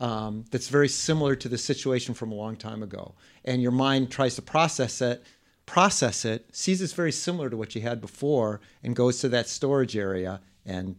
[0.00, 3.14] Um, that's very similar to the situation from a long time ago.
[3.44, 5.24] And your mind tries to process it,
[5.64, 9.48] process it, sees it's very similar to what you had before, and goes to that
[9.48, 10.96] storage area and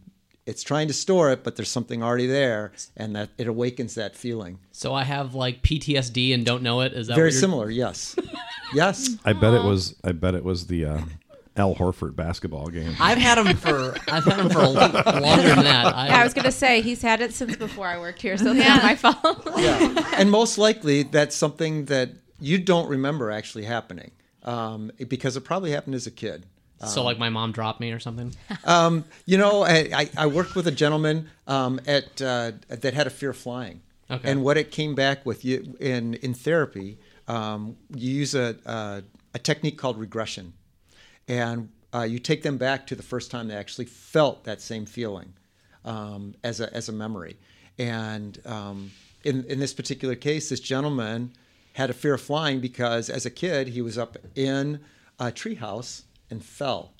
[0.50, 4.16] it's trying to store it, but there's something already there, and that it awakens that
[4.16, 4.60] feeling.
[4.72, 6.94] So I have like PTSD and don't know it.
[6.94, 8.16] Is that Very similar, yes,
[8.74, 9.16] yes.
[9.24, 9.96] I bet it was.
[10.04, 11.02] I bet it was the uh,
[11.56, 12.96] Al Horford basketball game.
[13.00, 15.96] I've had them for I've had them for a longer than that.
[15.96, 18.52] I, Yeah, I was gonna say he's had it since before I worked here, so
[18.52, 19.48] it's not my fault.
[19.58, 20.14] yeah.
[20.16, 22.10] And most likely, that's something that
[22.40, 24.12] you don't remember actually happening
[24.44, 26.46] um, because it probably happened as a kid.
[26.88, 28.34] So like my mom dropped me or something.
[28.66, 33.08] Um, you know, I, I- I worked with a gentleman um, at uh, that had
[33.08, 34.32] a fear of flying, Okay.
[34.32, 39.04] and what it came back with you in in therapy, um, you use a, a
[39.34, 40.54] a technique called regression,
[41.28, 44.86] and uh, you take them back to the first time they actually felt that same
[44.86, 45.34] feeling
[45.86, 47.38] um, as a as a memory,
[47.78, 48.92] and um,
[49.24, 51.32] in in this particular case, this gentleman
[51.74, 54.80] had a fear of flying because as a kid he was up in
[55.20, 56.94] a treehouse and fell.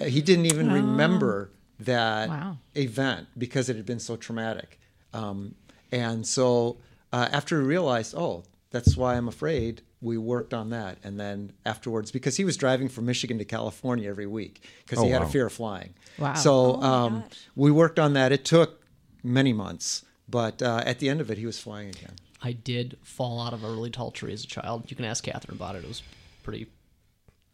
[0.00, 2.58] Uh, He didn't even remember that Wow.
[2.74, 4.78] event because it had been so traumatic.
[5.12, 5.54] Um,
[5.90, 6.78] and so
[7.12, 10.98] uh, after we realized, oh, that's why I'm afraid, we worked on that.
[11.04, 15.04] And then afterwards, because he was driving from Michigan to California every week because Oh,
[15.04, 15.28] he had wow.
[15.28, 15.94] a fear of flying.
[16.18, 16.34] Wow.
[16.34, 17.24] So my um,
[17.56, 18.32] we worked on that.
[18.32, 18.82] It took
[19.22, 22.14] many months, but uh, at the end of it, he was flying again.
[22.42, 24.90] I did fall out of a really tall tree as a child.
[24.90, 25.84] You can ask Catherine about it.
[25.84, 26.02] It was
[26.42, 26.66] pretty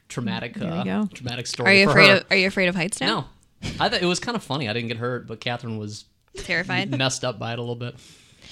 [0.08, 0.54] traumatic.
[0.54, 1.08] There you uh, go.
[1.12, 1.70] Traumatic story.
[1.70, 2.16] Are you for afraid her.
[2.16, 3.28] of Are you afraid of heights now?
[3.62, 4.68] No, I thought it was kind of funny.
[4.68, 6.04] I didn't get hurt, but Catherine was
[6.36, 6.90] Terrified.
[6.98, 7.96] messed up by it a little bit.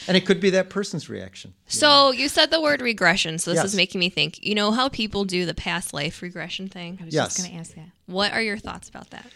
[0.09, 1.55] And it could be that person's reaction.
[1.69, 3.39] So you said the word regression.
[3.39, 3.67] So this Yes.
[3.67, 4.45] is making me think.
[4.45, 6.99] You know how people do the past life regression thing.
[7.01, 7.35] I was Yes.
[7.35, 7.89] just going to ask that.
[8.07, 9.27] What are your thoughts about that?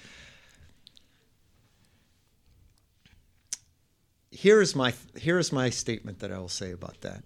[4.30, 7.24] here is my here is my statement that I will say about that.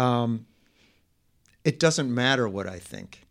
[0.00, 0.46] Um,
[1.64, 3.26] it doesn't matter what I think.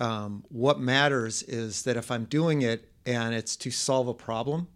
[0.00, 4.68] Um, what matters is that if I'm doing it and it's to solve a problem,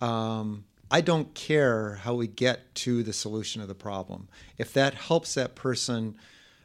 [0.00, 4.28] um, I don't care how we get to the solution of the problem.
[4.58, 6.16] If that helps that person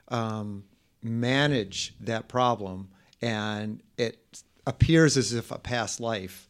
[0.09, 0.63] um,
[1.03, 2.89] manage that problem
[3.21, 6.47] and it appears as if a past life,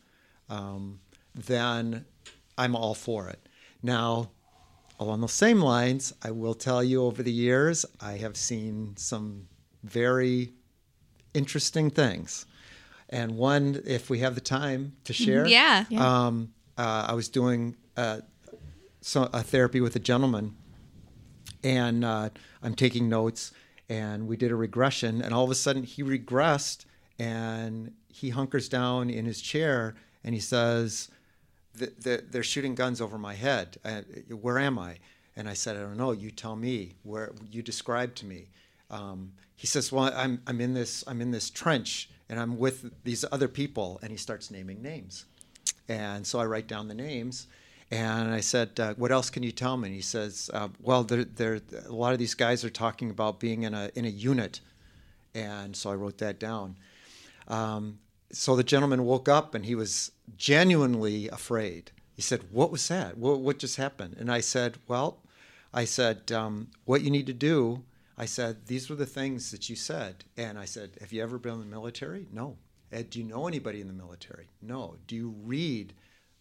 [0.49, 0.99] um,
[1.33, 2.05] then
[2.57, 3.47] I'm all for it.
[3.83, 4.31] Now,
[4.99, 9.47] along those same lines, I will tell you over the years, I have seen some
[9.83, 10.53] very
[11.35, 12.45] interesting things.
[13.09, 15.85] And one, if we have the time to share, Yeah.
[15.97, 18.21] um, uh, I was doing uh,
[19.01, 20.55] so, a therapy with a gentleman,
[21.63, 22.29] and uh,
[22.63, 23.51] I'm taking notes,
[23.87, 26.85] and we did a regression, and all of a sudden he regressed,
[27.19, 31.09] and he hunkers down in his chair, and he says,
[31.75, 33.77] the, the, they're shooting guns over my head.
[33.85, 34.97] Uh, where am I?
[35.35, 36.13] And I said, I don't know.
[36.13, 36.95] You tell me.
[37.03, 38.47] Where you describe to me.
[38.89, 42.91] Um, he says, Well, I'm, I'm in this I'm in this trench, and I'm with
[43.03, 43.99] these other people.
[44.01, 45.25] And he starts naming names.
[45.87, 47.47] And so I write down the names.
[47.91, 51.03] And I said, uh, "What else can you tell me?" And he says, uh, "Well,
[51.03, 54.09] there, there, a lot of these guys are talking about being in a in a
[54.09, 54.59] unit."
[55.35, 56.77] And so I wrote that down.
[57.47, 57.99] Um,
[58.31, 61.91] so the gentleman woke up and he was genuinely afraid.
[62.15, 63.17] He said, "What was that?
[63.17, 65.19] What, what just happened?" And I said, "Well,
[65.71, 67.83] I said um, what you need to do."
[68.17, 71.37] I said, "These were the things that you said." And I said, "Have you ever
[71.37, 72.57] been in the military?" No.
[72.91, 74.49] Ed, do you know anybody in the military?
[74.61, 74.97] No.
[75.07, 75.93] Do you read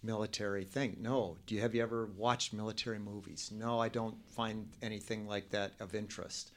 [0.02, 0.98] military thing?
[1.00, 1.38] No.
[1.46, 3.50] Do you have you ever watched military movies?
[3.52, 6.52] No, I don't find anything like that of interest.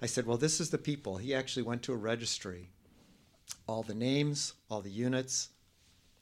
[0.00, 2.70] I said, "Well, this is the people." He actually went to a registry.
[3.66, 5.48] All the names, all the units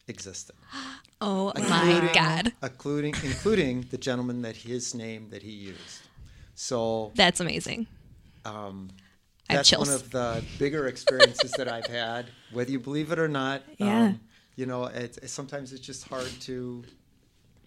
[0.08, 0.56] existed.
[1.18, 2.52] Oh my God.
[2.62, 6.02] Including including the gentleman that his name that he used.
[6.54, 7.86] So That's amazing.
[8.46, 8.88] Um,
[9.48, 13.62] that's one of the bigger experiences that I've had, whether you believe it or not.
[13.78, 14.04] Yeah.
[14.06, 14.20] Um,
[14.56, 16.82] you know, it, it- sometimes it's just hard to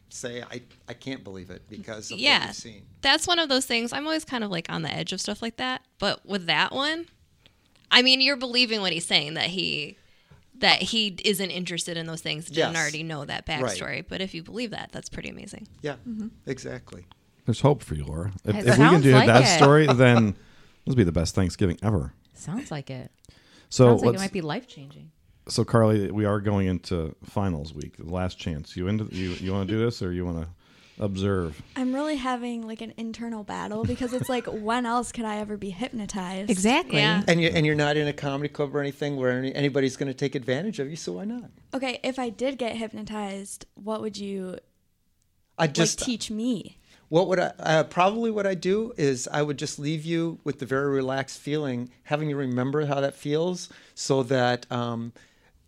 [0.10, 2.48] say I, I can't believe it because of what Yeah.
[2.48, 2.82] you've seen.
[3.02, 3.94] That's one of those things.
[3.94, 5.82] I'm always kind of like on the edge of stuff like that.
[6.00, 7.06] But with that one,
[7.92, 9.98] I mean, you're believing what he's saying that he
[10.58, 12.48] that he isn't interested in those things.
[12.48, 12.82] And didn't Yes.
[12.82, 13.62] already know that Right.
[13.62, 14.06] backstory.
[14.08, 15.68] But if you believe that, that's pretty amazing.
[15.82, 15.96] Yeah,
[16.48, 17.06] exactly.
[17.46, 18.32] There's hope for you, Laura.
[18.44, 19.58] If, if we can do like that it.
[19.64, 20.36] story, then
[20.90, 22.14] this will be the best Thanksgiving ever.
[22.34, 23.12] Sounds like it.
[23.70, 25.12] So Sounds like it might be life changing.
[25.48, 28.76] So Carly, we are going into finals week, the last chance.
[28.76, 30.48] You into you you want to do this or you want to
[30.98, 31.62] observe?
[31.76, 35.58] I'm really having like an internal battle because it's like, when else could I ever
[35.58, 36.50] be hypnotized?
[36.50, 36.98] Exactly.
[36.98, 37.22] Yeah.
[37.28, 40.12] And you and you're not in a comedy club or anything where any, anybody's going
[40.12, 41.52] to take advantage of you, so why not?
[41.72, 44.58] Okay, if I did get hypnotized, what would you
[45.56, 46.79] I just like teach me?
[47.10, 50.60] What would I uh, probably what I do is I would just leave you with
[50.60, 55.12] the very relaxed feeling, having you remember how that feels, so that um,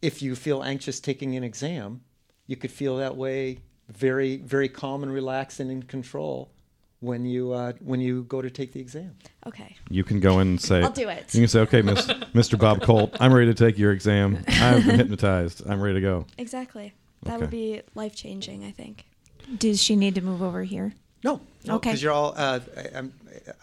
[0.02, 2.02] if you feel anxious taking an exam,
[2.48, 3.58] you could feel that way,
[3.90, 6.52] very very calm and relaxed and in control
[7.00, 9.16] when you uh, when you go to take the exam.
[9.48, 9.76] Okay.
[9.90, 11.34] You can go in and say, I'll do it.
[11.34, 12.60] You can say, okay, Miss, Mr.
[12.60, 14.44] Bob Colt, I'm ready to take your exam.
[14.48, 15.64] I've been hypnotized.
[15.68, 16.28] I'm ready to go.
[16.38, 16.94] Exactly.
[17.24, 17.42] That Okay.
[17.42, 19.06] would be life changing, I think.
[19.58, 20.94] Does she need to move over here?
[21.24, 21.90] No, no, Okay.
[21.90, 22.34] because you're all.
[22.36, 23.14] Uh, I, I'm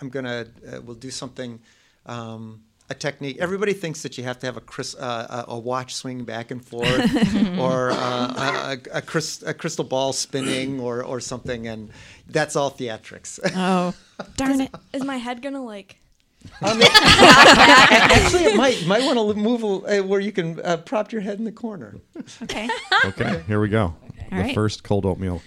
[0.00, 1.60] I'm gonna uh, we'll do something.
[2.06, 3.36] Um, a technique.
[3.38, 6.50] Everybody thinks that you have to have a cris- uh, a a watch swinging back
[6.50, 6.88] and forth,
[7.58, 9.02] or uh, a, a, a,
[9.50, 11.90] a crystal ball spinning, or or something, and
[12.28, 13.38] that's all theatrics.
[13.54, 13.92] Oh,
[14.36, 14.74] darn it.
[14.94, 15.98] Is my head gonna like?
[16.62, 21.20] Actually, it might you might want to move uh, where you can uh, prop your
[21.20, 21.96] head in the corner.
[22.42, 22.68] Okay.
[23.04, 23.94] Okay, here we go.
[24.30, 24.54] the right.
[24.54, 25.40] first cold oatmeal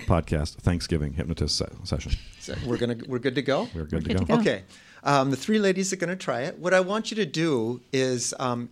[0.00, 2.12] podcast Thanksgiving hypnotist se- session.
[2.40, 3.68] So we're gonna we're good to go.
[3.74, 4.34] We're good, good to, to go.
[4.36, 4.40] go.
[4.40, 4.62] Okay.
[5.04, 6.58] Um, the three ladies are going to try it.
[6.58, 8.70] What I want you to do is um,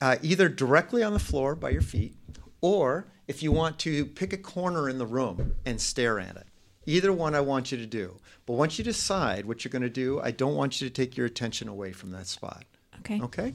[0.00, 2.14] uh, either directly on the floor by your feet,
[2.60, 6.46] or if you want to pick a corner in the room and stare at it.
[6.86, 8.18] Either one I want you to do.
[8.46, 11.16] But once you decide what you're going to do, I don't want you to take
[11.16, 12.64] your attention away from that spot.
[13.00, 13.20] Okay.
[13.20, 13.54] Okay.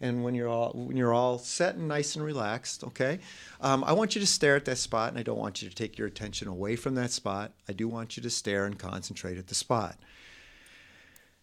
[0.00, 3.18] And when you're all when you're all set and nice and relaxed, okay,
[3.60, 5.74] um, I want you to stare at that spot, and I don't want you to
[5.74, 7.52] take your attention away from that spot.
[7.68, 9.96] I do want you to stare and concentrate at the spot.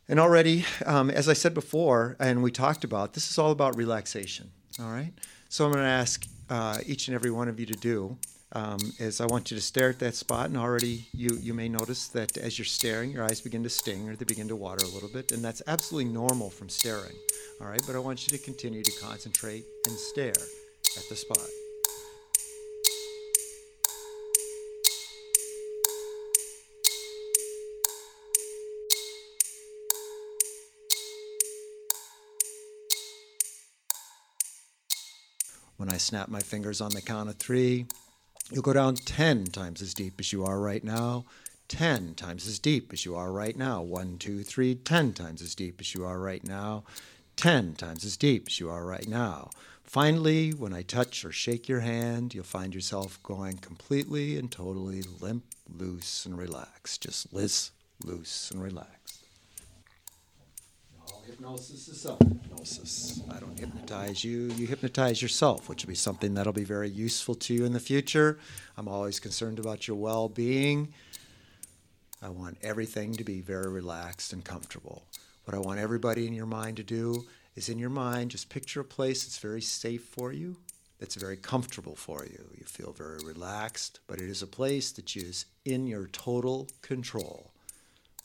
[0.08, 3.78] And already, um, as I said before, and we talked about, this is all about
[3.78, 4.52] relaxation.
[4.80, 5.14] All right.
[5.48, 8.18] So I'm going to ask uh, each and every one of you to do
[8.54, 11.70] um, is I want you to stare at that spot, and already you you may
[11.70, 14.86] notice that as you're staring, your eyes begin to sting or they begin to water
[14.86, 17.16] a little bit, and that's absolutely normal from staring.
[17.62, 17.82] All right.
[17.86, 21.48] But I want you to continue to concentrate and stare at the spot.
[35.78, 37.88] When I snap my fingers on the count of three,
[38.52, 41.26] you'll go down 10 times as deep as you are right now.
[41.70, 43.82] 10 times as deep as you are right now.
[43.82, 46.84] One, two, three, 10 times as deep as you are right now.
[47.38, 49.50] 10 times as deep as you are right now.
[49.84, 55.02] Finally, when I touch or shake your hand, you'll find yourself going completely and totally
[55.02, 57.02] limp, loose, and relaxed.
[57.02, 57.72] Just loose,
[58.04, 59.01] loose, and relaxed.
[61.26, 63.22] Hypnosis is self hypnosis.
[63.30, 67.36] I don't hypnotize you, you hypnotize yourself, which will be something that'll be very useful
[67.36, 68.40] to you in the future.
[68.78, 70.94] I'm always concerned about your well being.
[72.22, 75.04] I want everything to be very relaxed and comfortable.
[75.46, 78.82] What I want everybody in your mind to do is in your mind, just picture
[78.82, 80.58] a place that's very safe for you,
[81.00, 82.46] that's very comfortable for you.
[82.58, 85.32] You feel very relaxed, but it is a place that you're
[85.66, 87.51] in your total control.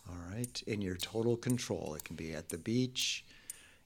[0.08, 1.94] All right, in your total control.
[1.94, 3.24] It can be at the beach,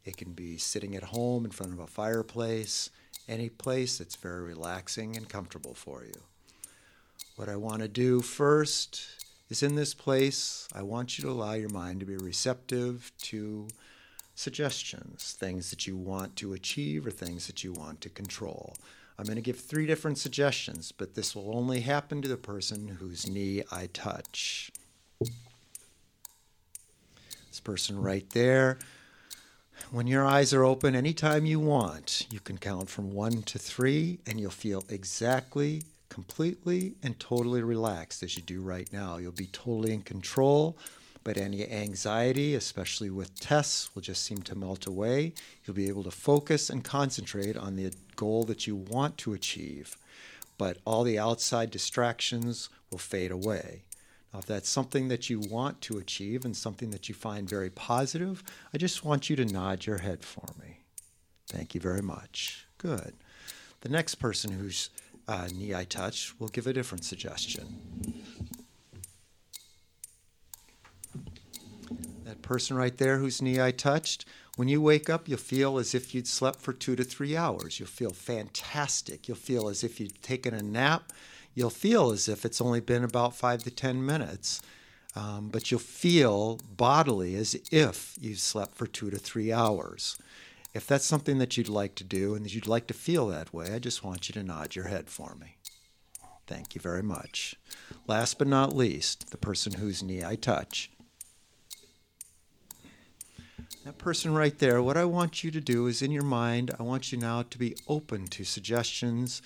[0.05, 2.91] it can be sitting at home in front of a fireplace,
[3.29, 6.21] any place that's very relaxing and comfortable for you.
[7.37, 9.03] What I want to do first
[9.49, 13.69] is in this place, I want you to allow your mind to be receptive to
[14.35, 18.75] suggestions, things that you want to achieve or things that you want to control.
[19.19, 22.89] I'm going to give three different suggestions, but this will only happen to the person
[22.89, 24.71] whose knee I touch.
[27.51, 28.79] This person right there.
[29.91, 34.21] When your eyes are open anytime you want, you can count from one to three
[34.25, 39.17] and you'll feel exactly, completely, and totally relaxed as you do right now.
[39.17, 40.79] You'll be totally in control,
[41.25, 45.33] but any anxiety, especially with tests, will just seem to melt away.
[45.65, 49.97] You'll be able to focus and concentrate on the goal that you want to achieve,
[50.57, 53.83] but all the outside distractions will fade away.
[54.33, 58.45] If that's something that you want to achieve and something that you find very positive,
[58.73, 60.81] I just want you to nod your head for me.
[61.49, 62.67] Thank you very much.
[62.79, 63.15] Good.
[63.81, 64.91] The next person whose
[65.27, 68.23] uh, knee I touch will give a different suggestion.
[72.25, 74.25] That person right there whose knee I touched,
[74.57, 77.81] when you wake up, you'll feel as if you'd slept for two to three hours.
[77.81, 79.27] You'll feel fantastic.
[79.27, 81.13] You'll feel as if you'd taken a nap
[81.55, 84.61] you'll feel as if it's only been about five to 10 minutes.
[85.17, 90.17] Um, but you'll feel bodily as if you've slept for two to three hours.
[90.73, 93.53] If that's something that you'd like to do and that you'd like to feel that
[93.53, 95.57] way, I just want you to nod your head for me.
[96.47, 97.57] Thank you very much.
[98.07, 100.91] Last but not least, the person whose knee I touch.
[103.85, 106.83] That person right there, what I want you to do is in your mind, I
[106.83, 109.43] want you now to be open to suggestions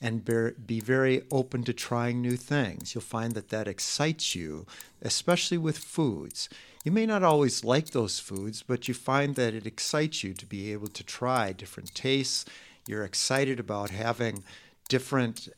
[0.00, 0.24] and
[0.66, 2.94] be very open to trying new things.
[2.94, 4.66] You'll find that that excites you,
[5.02, 6.48] especially with foods.
[6.84, 10.46] You may not always like those foods, but you find that it excites you to
[10.46, 12.44] be able to try different tastes.
[12.86, 14.44] You're excited about having
[14.88, 15.48] different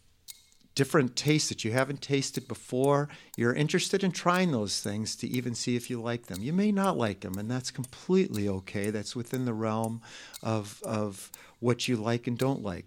[0.77, 3.09] different tastes that you haven't tasted before.
[3.35, 6.43] You're interested in trying those things to even see if you like them.
[6.43, 8.91] You may not like them, and that's completely okay.
[8.91, 10.03] That's within the realm
[10.43, 12.85] of, of what you like and don't like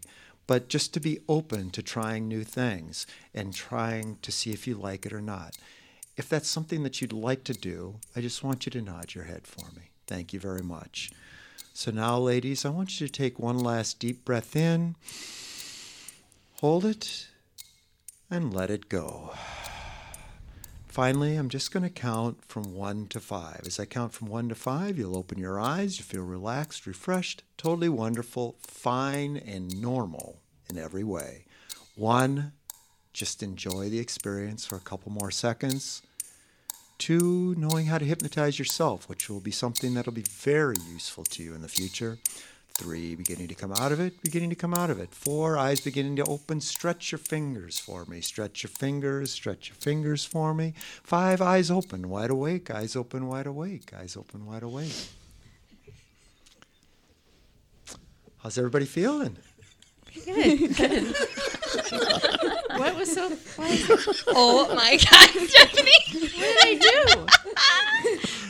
[0.49, 4.73] but just to be open to trying new things and trying to see if you
[4.73, 5.55] like it or not.
[6.17, 9.25] If that's something that you'd like to do, I just want you to nod your
[9.25, 9.91] head for me.
[10.07, 11.11] Thank you very much.
[11.75, 14.95] So now, ladies, I want you to take one last deep breath in,
[16.61, 17.27] hold it,
[18.31, 19.35] and let it go.
[20.89, 23.61] Finally, I'm just going to count from one to five.
[23.65, 27.43] As I count from one to five, you'll open your eyes, you feel relaxed, refreshed,
[27.57, 31.45] totally wonderful, fine, and normal in every way.
[31.95, 32.53] One,
[33.13, 36.01] just enjoy the experience for a couple more seconds.
[36.97, 41.43] Two, knowing how to hypnotize yourself, which will be something that'll be very useful to
[41.43, 42.17] you in the future.
[42.79, 45.13] Three, beginning to come out of it, beginning to come out of it.
[45.13, 46.61] Four, eyes beginning to open.
[46.61, 48.21] Stretch your fingers for me.
[48.21, 50.73] Stretch your fingers, stretch your fingers for me.
[51.03, 52.71] Five, eyes open, wide awake.
[52.71, 53.91] Eyes open, wide awake.
[53.93, 54.93] Eyes open, wide awake.
[58.37, 59.35] How's everybody feeling?
[60.25, 61.03] Good, good.
[62.77, 63.81] what was so funny?
[64.27, 65.91] Oh my God, Stephanie!
[66.13, 67.25] What did I do?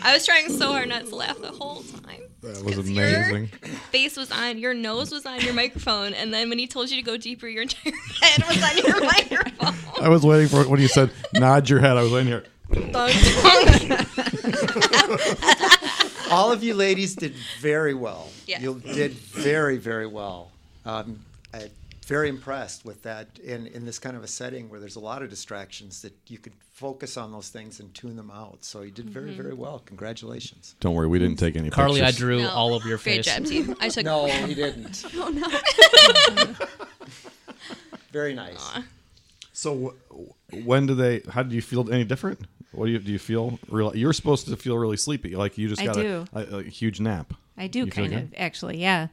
[0.04, 2.09] I was trying so hard not to laugh the whole time.
[2.41, 3.49] That was amazing.
[3.65, 6.89] Your face was on, your nose was on your microphone, and then when he told
[6.89, 10.04] you to go deeper, your entire head was on your microphone.
[10.04, 11.97] I was waiting for when you said nod your head.
[11.97, 12.45] I was waiting here.
[12.91, 14.08] Dunk, dunk.
[16.32, 18.30] All of you ladies did very well.
[18.47, 18.62] Yes.
[18.62, 20.52] You did very, very well.
[20.86, 21.19] Um,
[21.54, 21.69] I,
[22.10, 25.22] very impressed with that in, in this kind of a setting where there's a lot
[25.22, 28.65] of distractions that you could focus on those things and tune them out.
[28.65, 29.62] So you did very, very mm-hmm.
[29.62, 29.80] well.
[29.86, 30.76] Congratulations.
[30.80, 31.76] Don't worry, we didn't take any pictures.
[31.76, 33.38] Carly, I drew No, all of your Great face.
[33.38, 33.76] job, team.
[33.80, 34.06] I took.
[34.06, 35.06] No, he didn't.
[35.15, 36.56] Oh no.
[38.12, 38.57] Very nice.
[38.57, 38.84] Aw.
[39.53, 41.22] So wh- when do they?
[41.30, 41.91] How do you feel?
[41.93, 42.39] Any different?
[42.72, 43.11] What do you do?
[43.11, 43.95] You feel real?
[43.95, 45.97] You're supposed to feel really sleepy, like you just I got.
[45.97, 47.34] A, a, a huge nap.
[47.57, 48.24] I do You feel kind good?
[48.24, 49.07] of actually, yeah.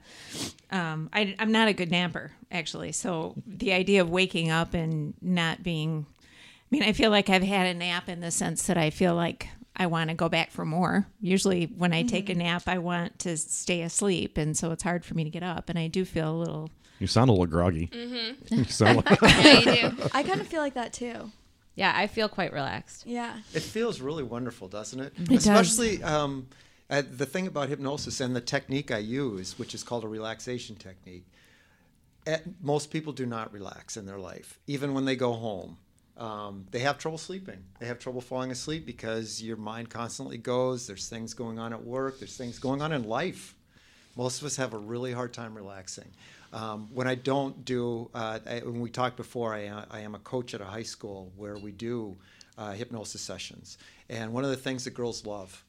[0.71, 5.15] Um, I, I'm not a good napper actually, so the idea of waking up and
[5.21, 6.25] not being, I
[6.71, 9.49] mean, I feel like I've had a nap in the sense that I feel like
[9.75, 11.07] I want to go back for more.
[11.21, 15.05] Usually, when I take a nap, I want to stay asleep, and so it's hard
[15.05, 16.71] for me to get up, and I do feel a little.
[16.99, 17.89] You sound a little groggy.
[17.89, 18.55] Mm-hmm.
[18.57, 20.09] You sound like, Yeah, you do.
[20.15, 21.31] I kind of feel like that too.
[21.77, 23.07] Yeah, I feel quite relaxed.
[23.07, 23.37] Yeah.
[23.55, 25.13] It feels really wonderful, doesn't it?
[25.27, 25.47] does.
[25.47, 26.49] Especially um,
[26.91, 30.75] uh, the thing about hypnosis and the technique I use, which is called a relaxation
[30.77, 31.27] technique.
[32.27, 35.77] eh, most people do not relax in their life, even when they go home.
[36.17, 37.63] Um, they have trouble sleeping.
[37.79, 40.87] They have trouble falling asleep because your mind constantly goes.
[40.87, 42.19] There's things going on at work.
[42.19, 43.55] There's things going on in life.
[44.17, 46.09] Most of us have a really hard time relaxing.
[46.57, 50.19] Um, when I don't do, uh, I, when we talked before, I, I am a
[50.21, 52.17] coach at a high school where we do
[52.57, 53.77] uh, hypnosis sessions.
[54.09, 55.63] And one of the things that girls love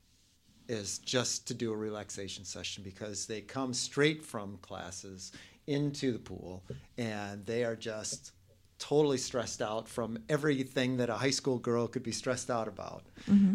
[0.69, 5.33] is just to do a relaxation session because they come straight from classes
[5.67, 6.63] into the pool
[6.97, 8.31] and they are just
[8.79, 13.03] totally stressed out from everything that a high school girl could be stressed out about.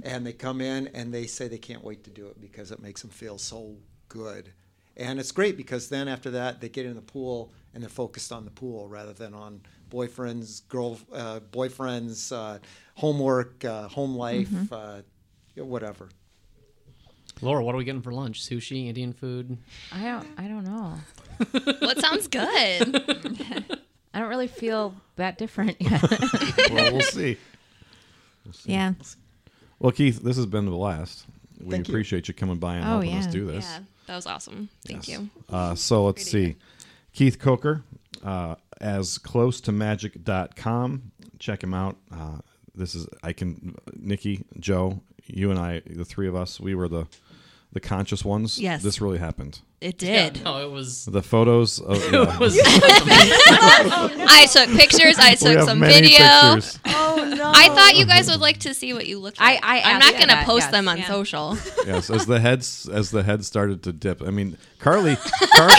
[0.04, 2.82] And they come in and they say they can't wait to do it because it
[2.82, 3.76] makes them feel so
[4.08, 4.52] good.
[4.96, 8.30] And it's great because then after that they get in the pool and they're focused
[8.32, 12.58] on the pool rather than on boyfriends, girl, uh, boyfriends, uh,
[12.94, 15.00] homework, uh, home life, uh,
[15.56, 16.08] whatever.
[17.40, 18.42] Laura, what are we getting for lunch?
[18.46, 19.56] Sushi, Indian food?
[19.92, 20.28] I don't.
[20.38, 20.94] I don't know.
[21.80, 22.44] What sounds good?
[24.14, 26.02] I don't really feel that different yet.
[26.70, 27.36] well, we'll see.
[28.64, 28.92] Yeah.
[29.80, 31.24] Well, Keith, this has been the last.
[31.60, 33.64] We Thank appreciate you coming by and Oh, helping us do this.
[33.64, 34.68] yeah, that was awesome.
[34.86, 35.28] Thank you.
[35.48, 36.56] Uh, so let's see.
[37.12, 37.82] Keith Kocher,
[38.24, 41.12] uh, as close to magic.com.
[41.38, 41.96] Check him out.
[42.12, 42.38] Uh,
[42.74, 46.88] this is, I can, Nikki, Joe, you and I, the three of us, we were
[46.88, 47.06] the
[47.72, 48.58] the conscious ones.
[48.58, 48.82] Yes.
[48.82, 49.60] This really happened.
[49.82, 50.44] It did.
[50.44, 51.04] No, it was.
[51.06, 52.34] The photos of yeah.
[52.34, 55.18] It was I took pictures.
[55.18, 56.54] I We took have some many video.
[56.54, 56.78] pictures.
[56.86, 57.52] Oh no!
[57.54, 59.64] I thought you guys would like to see what you look I- like.
[59.64, 61.06] I I'm not gonna that, post yes, them on yeah.
[61.06, 61.58] social.
[61.86, 64.22] yes, as the heads as the head started to dip.
[64.22, 65.16] I mean, Carly,
[65.56, 65.70] Car-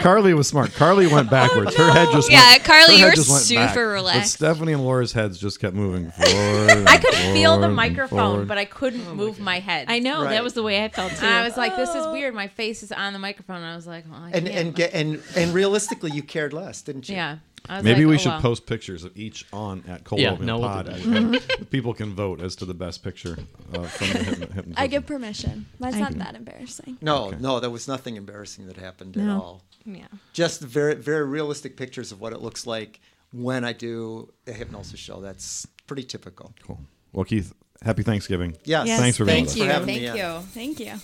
[0.00, 0.72] Carly was smart.
[0.72, 1.74] Carly went oh, backwards.
[1.76, 3.74] Her head just Yeah, went, Carly, you head were super back.
[3.74, 4.34] But relaxed.
[4.34, 6.86] Stephanie and Laura's heads just kept moving forward.
[6.86, 9.86] I could feel the microphone, but I I couldn't oh move my head.
[9.88, 10.22] I know.
[10.22, 10.30] Right.
[10.30, 11.24] That was the way I felt too.
[11.26, 12.12] I was like, "This is oh.
[12.12, 13.56] weird." My face is on the microphone.
[13.56, 14.48] And I was like, well, I And can't.
[14.66, 17.16] and get and and realistically, you cared less, didn't you?
[17.16, 17.38] yeah.
[17.68, 18.40] Maybe like, we oh, should well.
[18.40, 20.88] post pictures of each on at Cold Yeah, Oatmeal no, we'll Pod.
[20.88, 23.36] and people can vote as to the best picture
[23.74, 24.74] uh, from the hypno- hypnotism.
[24.78, 25.66] I give permission.
[25.78, 26.18] Mine's I not do.
[26.20, 26.96] that embarrassing.
[27.02, 27.36] No, Okay.
[27.38, 29.40] no, there was nothing embarrassing that happened at No.
[29.42, 29.62] all.
[29.84, 30.06] yeah.
[30.32, 32.98] Just very, very realistic pictures of what it looks like
[33.32, 35.20] when I do a hypnosis show.
[35.20, 36.54] That's pretty typical.
[36.66, 36.80] Cool.
[37.12, 37.52] Well, Keith,
[37.82, 38.56] happy Thanksgiving.
[38.64, 38.86] Yes.
[38.86, 39.78] Yes, Thanks for being Thanks with for us.
[39.80, 40.06] having me.
[40.06, 41.00] Thank you.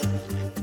[0.00, 0.59] Thank you.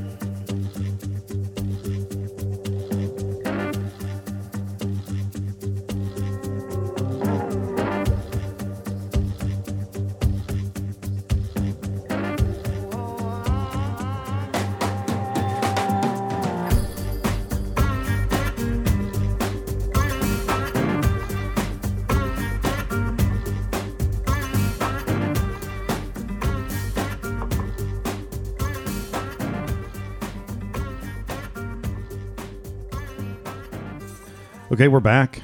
[34.78, 35.42] Okay, we're back.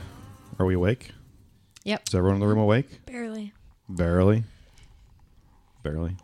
[0.61, 1.11] Are we awake?
[1.83, 2.05] Yep.
[2.07, 3.05] Is everyone in the room awake?
[3.05, 3.53] Barely.
[3.89, 4.45] Barely.
[5.83, 6.15] Barely.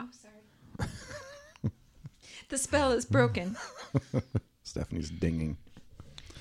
[0.00, 1.70] oh, sorry.
[2.48, 3.56] the spell is broken.
[4.64, 5.56] Stephanie's dinging.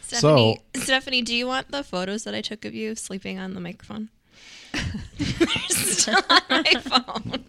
[0.01, 3.61] Stephanie, Stephanie, do you want the photos that I took of you sleeping on the
[3.61, 4.09] microphone?
[5.19, 7.45] They're still on my phone.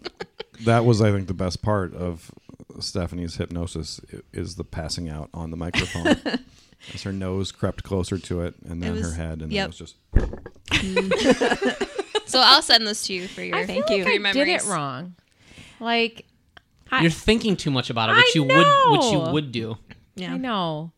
[0.61, 2.31] That was, I think, the best part of
[2.79, 3.99] Stephanie's hypnosis
[4.31, 6.17] is the passing out on the microphone.
[6.93, 9.69] As her nose crept closer to it, and then was- her head, and yep.
[9.71, 9.95] then it was just
[12.25, 14.03] So I'll send this to you for your I Thank like you.
[14.03, 15.15] for your I did it wrong.
[15.79, 16.25] Like
[16.91, 19.77] I- You're thinking too much about it, which I you would, which you would do.
[20.15, 20.33] Yeah.
[20.33, 20.91] I know.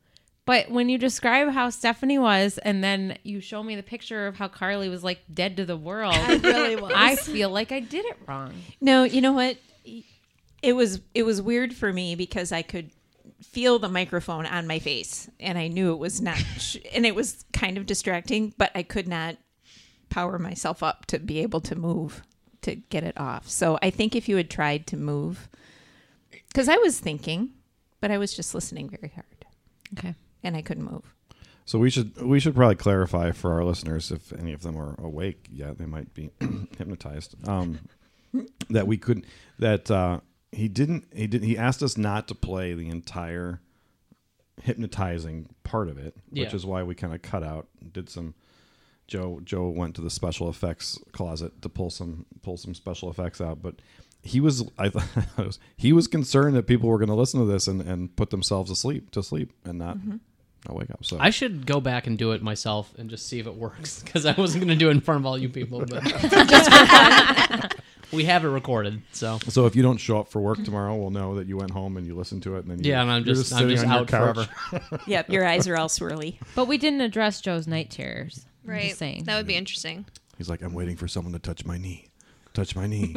[0.45, 4.35] But when you describe how Stephanie was, and then you show me the picture of
[4.35, 6.93] how Carly was like dead to the world, I really was.
[6.95, 8.53] I feel like I did it wrong.
[8.79, 9.57] No, you know what?
[10.61, 12.91] It was it was weird for me because I could
[13.43, 17.15] feel the microphone on my face and I knew it was not sh- and it
[17.15, 19.37] was kind of distracting, but I could not
[20.09, 22.21] power myself up to be able to move
[22.61, 23.49] to get it off.
[23.49, 25.49] So I think if you had tried to move
[26.53, 27.51] cuz I was thinking,
[27.99, 29.25] but I was just listening very hard
[29.97, 30.15] Okay.
[30.45, 31.13] And I couldn't move.
[31.65, 34.95] So we should we should probably clarify for our listeners if any of them are
[34.99, 36.29] awake yet, they might be
[36.77, 37.35] hypnotized.
[37.47, 37.79] Um,
[38.69, 39.25] that we couldn't
[39.59, 40.19] that uh,
[40.51, 43.61] he didn't he did he asked us not to play the entire
[44.61, 46.55] hypnotizing part of it, which Yeah.
[46.55, 48.33] is why we kind of cut out did some.
[49.07, 53.39] Joe Joe went to the special effects closet to pull some pull some special effects
[53.39, 53.75] out, but
[54.23, 57.67] he was I thought he was concerned that people were going to listen to this
[57.67, 59.97] and, and put themselves asleep to sleep and not
[60.68, 61.05] not wake up.
[61.05, 63.99] So I should go back and do it myself and just see if it works
[64.03, 65.86] because I wasn't going to do it in front of all you people.
[65.86, 66.03] But
[68.11, 69.01] we have it recorded.
[69.11, 71.72] So So if you don't show up for work tomorrow, we'll know that you went
[71.72, 73.70] home and you listened to it, and then you, yeah, and I'm you're just, I'm
[73.70, 74.47] just out couch.
[74.72, 74.99] forever.
[75.07, 76.38] Yep, your eyes are all swirly.
[76.55, 78.45] But we didn't address Joe's night terrors.
[78.63, 78.88] Right.
[78.88, 79.26] just saying.
[79.26, 80.05] That would be interesting.
[80.38, 82.07] He's like, I'm waiting for someone to touch my knee,
[82.53, 83.16] touch my knee.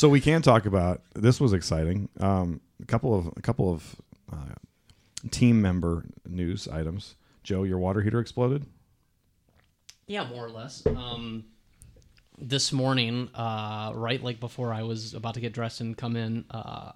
[0.00, 2.08] So we can talk about this was exciting.
[2.20, 3.96] Um, a couple of a couple of
[4.32, 4.54] uh,
[5.30, 7.16] team member news items.
[7.42, 8.64] Joe, your water heater exploded.
[10.06, 10.86] Yeah, more or less.
[10.86, 11.44] Um,
[12.38, 16.46] this morning, uh, right like before I was about to get dressed and come in,
[16.50, 16.92] uh,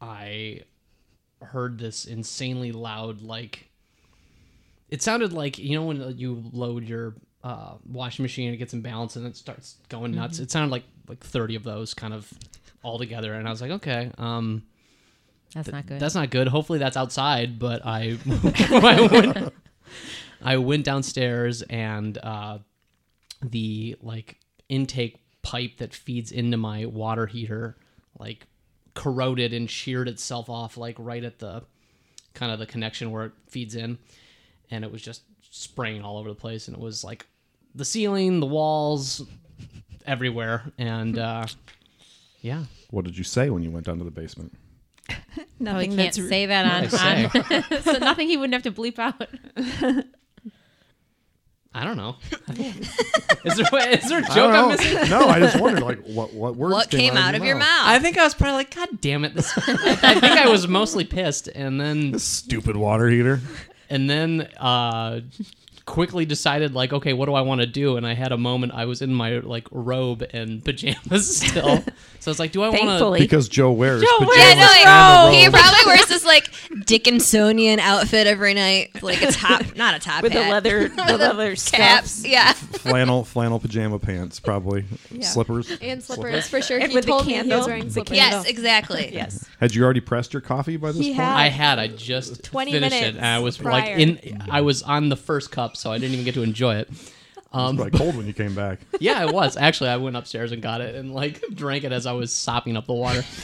[0.00, 0.62] I
[1.40, 3.70] heard this insanely loud, like
[4.88, 7.14] it sounded like you know when you load your
[7.44, 10.38] uh, washing machine it gets imbalanced and it starts going nuts.
[10.38, 12.32] It sounded like like thirty of those kind of
[12.82, 14.64] all together, and I was like, okay, um,
[15.54, 16.00] That's not good.
[16.00, 16.48] that's not good.
[16.48, 19.52] Hopefully that's outside, but I I went
[20.42, 22.58] I went downstairs and uh,
[23.42, 27.76] the like intake pipe that feeds into my water heater
[28.18, 28.46] like
[28.94, 31.62] corroded and sheared itself off like right at the
[32.34, 33.96] kind of the connection where it feeds in
[34.70, 35.22] and it was just
[35.58, 37.26] spraying all over the place and it was like
[37.74, 39.22] the ceiling, the walls,
[40.06, 41.46] everywhere and uh
[42.40, 42.64] yeah.
[42.90, 44.56] What did you say when you went down to the basement?
[45.06, 48.80] Probably Nothing can't that's say that on, I on so nothing he wouldn't have to
[48.80, 49.28] bleep out.
[51.74, 52.16] I don't know.
[53.44, 55.10] is there is there a joke don't I'm missing?
[55.10, 57.86] no, I just wondered like what what words What came out of your mouth?
[57.86, 59.34] I think I was probably like, God damn it!
[59.34, 59.52] This.
[59.56, 63.40] I think I was mostly pissed, and then This stupid water heater.
[63.90, 65.20] And then uh,
[65.88, 67.96] quickly decided like, okay, what do I want to do?
[67.96, 68.72] And I had a moment.
[68.74, 71.78] I was in my like robe and pajamas still,
[72.20, 73.18] so I was like, do I want to?
[73.18, 76.24] Because Joe wears Joe pajamas Yeah, no, wears like, and a he probably wears this
[76.26, 76.44] like
[76.86, 81.50] Dickinsonian outfit every night, like a top, not a top with the leather, the leather
[81.50, 82.04] cap.
[82.04, 82.24] straps.
[82.26, 84.84] Yeah, flannel flannel pajama pants, probably
[85.20, 85.70] slippers.
[85.80, 86.78] And slippers for sure.
[86.78, 88.16] And He with the told me he was wearing slippers.
[88.16, 89.10] yes, exactly.
[89.18, 89.48] Yes.
[89.58, 91.16] Had you already pressed your coffee by this He point?
[91.16, 91.36] had.
[91.36, 91.78] I had.
[91.78, 93.96] I just 20 finished it, and I was prior.
[93.96, 94.42] like in.
[94.50, 96.88] I was on the first cup, so I didn't even get to enjoy it.
[97.52, 98.80] Um, It was probably cold when you came back.
[99.00, 99.90] yeah, it was actually.
[99.90, 102.86] I went upstairs and got it and like drank it as I was sopping up
[102.86, 103.24] the water.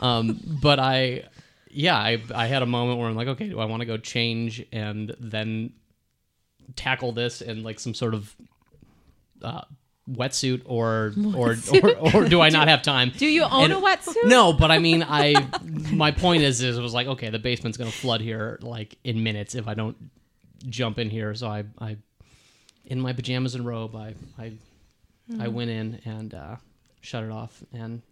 [0.00, 1.24] Um, but I,
[1.70, 3.96] yeah, I I had a moment where I'm like, okay, do I want to go
[3.96, 5.72] change and then
[6.76, 8.34] tackle this in like some sort of
[9.42, 9.62] uh,
[10.10, 13.12] wetsuit or or, or or do I not have time?
[13.16, 14.24] Do you own And- a wetsuit?
[14.26, 15.34] No, but I mean, I
[15.90, 19.22] my point is, is it was like, okay, the basement's gonna flood here like in
[19.22, 19.96] minutes if I don't
[20.68, 21.34] jump in here.
[21.34, 21.96] So I, I
[22.84, 24.52] in my pajamas and robe, I, I,
[25.40, 26.56] I went in and uh,
[27.00, 28.02] shut it off, and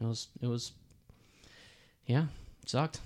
[0.00, 0.72] it was, it was,
[2.06, 2.26] yeah,
[2.62, 3.00] it sucked.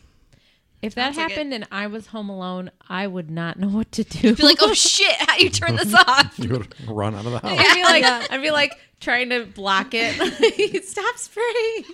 [0.82, 3.93] If that Sounds like happened and I was home alone, I would not know what
[3.93, 4.34] to do.
[4.34, 6.38] Be like, oh shit, how do you turn this off?
[6.38, 7.59] You would run out of the house.
[7.59, 10.84] I'd be like, I'd be like trying to block it.
[10.84, 11.84] Stop spraying.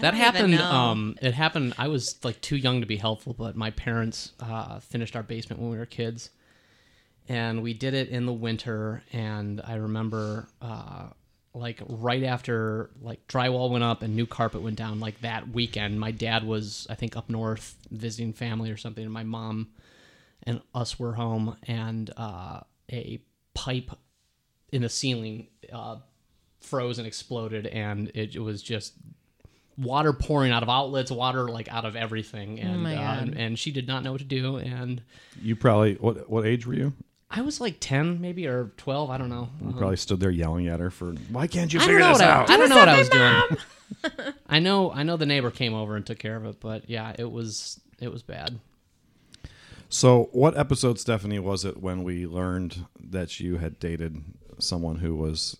[0.00, 0.54] That happened.
[0.54, 1.74] Um, it happened.
[1.76, 5.60] I was like too young to be helpful, but my parents uh, finished our basement
[5.60, 6.30] when we were kids,
[7.28, 9.02] and we did it in the winter.
[9.12, 11.08] And I remember, uh,
[11.52, 15.98] like right after like drywall went up and new carpet went down, like that weekend,
[15.98, 19.68] my dad was I think up north visiting family or something, and my mom
[20.44, 22.60] and us were home, and uh,
[22.90, 23.22] a
[23.54, 23.90] pipe
[24.72, 25.96] in the ceiling uh,
[26.60, 28.94] froze and exploded, and it, it was just
[29.76, 33.58] water pouring out of outlets, water like out of everything, and my uh, and, and
[33.58, 35.02] she did not know what to do, and
[35.42, 36.92] You probably what what age were you?
[37.30, 39.48] I was like ten, maybe or twelve, I don't know.
[39.60, 39.78] You uh-huh.
[39.78, 42.20] probably stood there yelling at her for why can't you I figure don't know this
[42.20, 42.50] what I, out?
[42.50, 44.34] I don't know what I was doing.
[44.48, 47.14] I know I know the neighbor came over and took care of it, but yeah,
[47.18, 48.58] it was it was bad.
[49.92, 54.22] So, what episode, Stephanie, was it when we learned that you had dated
[54.60, 55.56] someone who was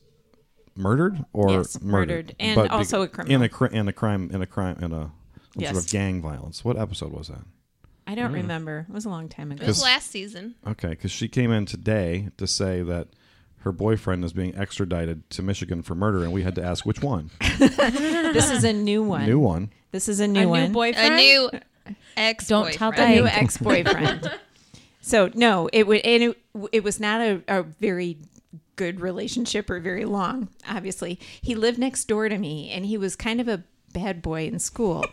[0.77, 3.35] murdered or Yes, murdered, and But also a bec- criminal.
[3.37, 5.11] in a cri- in a crime in a crime in a
[5.55, 5.85] some sort Yes.
[5.85, 6.65] of gang violence?
[6.65, 7.43] What episode was that?
[8.11, 8.43] I don't mm.
[8.43, 8.87] remember.
[8.89, 9.63] It was a long time ago.
[9.63, 10.57] It was last season.
[10.67, 13.07] Okay, because she came in today to say that
[13.59, 17.01] her boyfriend is being extradited to Michigan for murder, and we had to ask which
[17.01, 17.31] one.
[17.61, 19.27] This is a new one.
[19.27, 19.71] New one.
[19.93, 20.63] This is a new A one.
[20.65, 21.15] new boyfriend.
[21.15, 21.51] A new
[22.17, 22.49] ex.
[22.49, 23.17] Don't tell a Diane.
[23.17, 24.31] new ex-boyfriend.
[25.01, 26.39] so no, it would and it,
[26.73, 28.19] it was not a, a very
[28.75, 30.49] good relationship or very long.
[30.69, 34.47] Obviously, he lived next door to me, and he was kind of a bad boy
[34.47, 35.05] in school,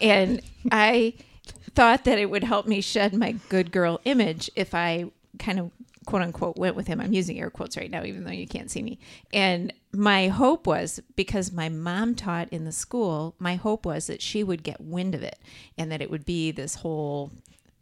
[0.00, 0.40] and
[0.70, 1.14] I
[1.76, 5.70] thought that it would help me shed my good girl image if I kind of
[6.06, 7.00] quote unquote went with him.
[7.00, 8.98] I'm using air quotes right now, even though you can't see me.
[9.32, 14.22] And my hope was because my mom taught in the school, my hope was that
[14.22, 15.38] she would get wind of it
[15.76, 17.30] and that it would be this whole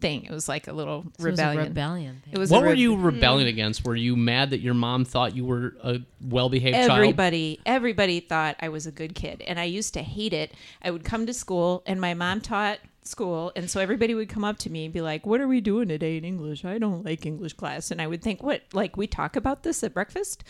[0.01, 0.25] thing.
[0.25, 1.69] It was like a little So it was a rebellion.
[1.69, 2.33] rebellion thing.
[2.35, 3.85] It was What a were you rebelling against?
[3.85, 6.91] Were you mad that your mom thought you were a well-behaved child?
[6.91, 10.53] everybody everybody thought I was a good kid and I used to hate it.
[10.83, 14.45] I would come to school and my mom taught school and so everybody would come
[14.45, 16.65] up to me and be like, "What are we doing today in English?
[16.65, 18.63] I don't like English class." And I would think, "What?
[18.73, 20.45] Like we talk about this at breakfast?"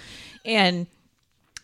[0.45, 0.87] And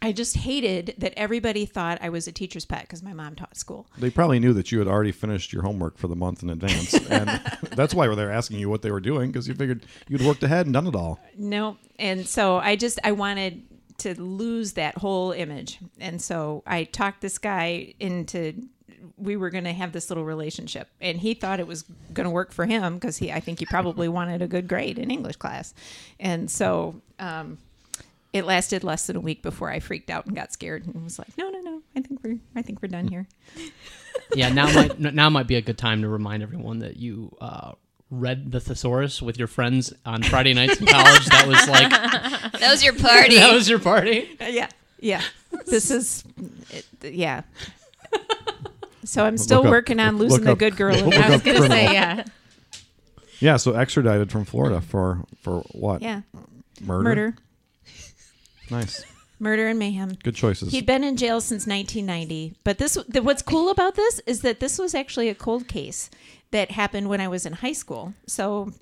[0.02, 3.56] I just hated that everybody thought I was a teacher's pet because my mom taught
[3.56, 3.86] school.
[3.98, 6.94] They probably knew that you had already finished your homework for the month in advance,
[7.10, 7.28] and
[7.76, 10.66] that's why they're asking you what they were doing because you figured you'd worked ahead
[10.66, 11.20] and done it all.
[11.36, 11.76] No.
[11.98, 13.62] And so I just I wanted
[13.98, 15.78] to lose that whole image.
[15.98, 18.54] And so I talked this guy into
[19.16, 22.30] we were going to have this little relationship and he thought it was going to
[22.30, 25.36] work for him because he I think he probably wanted a good grade in English
[25.36, 25.74] class.
[26.18, 27.58] And so um
[28.32, 31.18] it lasted less than a week before I freaked out and got scared and was
[31.18, 31.82] like, "No, no, no.
[31.96, 33.26] I think we're I think we're done here."
[34.34, 37.72] Yeah, now might now might be a good time to remind everyone that you uh,
[38.10, 41.26] read the thesaurus with your friends on Friday nights in college.
[41.26, 41.90] That was like
[42.60, 43.36] That was your party.
[43.36, 44.36] that was your party.
[44.40, 44.68] yeah.
[45.00, 45.22] Yeah.
[45.66, 46.24] This is
[46.70, 47.42] it, yeah.
[49.04, 50.94] So I'm still Look up- working on losing the up- good girl.
[50.94, 51.16] in look me.
[51.16, 52.24] I was gonna say yeah.
[53.40, 56.02] Yeah, so extradited from Florida for for what?
[56.02, 56.22] Yeah.
[56.82, 57.02] murder.
[57.02, 57.34] Murder.
[58.70, 59.04] Nice,
[59.40, 60.12] Murder and mayhem.
[60.22, 60.70] good choices.
[60.70, 62.54] He'd been in jail since 1990.
[62.62, 66.08] But this, the, what's cool about this is that this was actually a cold case
[66.52, 68.14] that happened when I was in high school.
[68.26, 68.72] So,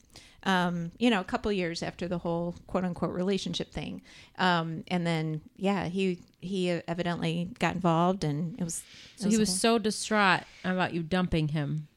[0.44, 4.02] um, you know, a couple years after the whole quote unquote relationship thing.
[4.38, 8.82] Um, and then, yeah, he he evidently got involved, and it was.
[9.16, 11.88] it So he was whole- so distraught about you dumping him.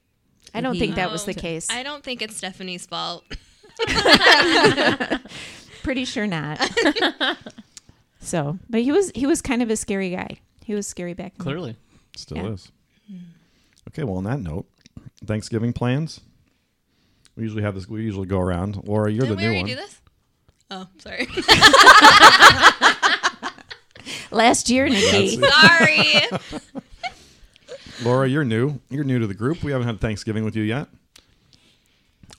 [0.53, 1.69] I don't he- think that was the case.
[1.69, 3.23] I don't think it's Stephanie's fault.
[5.83, 6.59] Pretty sure not.
[8.19, 10.37] so, but he was he was kind of a scary guy.
[10.63, 11.43] He was scary back then.
[11.43, 11.75] Clearly,
[12.15, 12.47] Still Yeah.
[12.49, 12.71] is.
[13.89, 14.67] Okay, well, on that note,
[15.25, 16.21] Thanksgiving plans.
[17.35, 17.87] We usually have this.
[17.87, 18.83] We usually go around.
[18.87, 19.69] Laura, you're Didn't we the new already one.
[19.69, 20.01] do this?
[20.69, 21.27] Oh, sorry.
[24.31, 25.37] Last year, Nikki.
[25.37, 26.03] sorry.
[28.03, 28.79] Laura, you're new.
[28.89, 29.61] You're new to the group.
[29.63, 30.87] We haven't had Thanksgiving with you yet.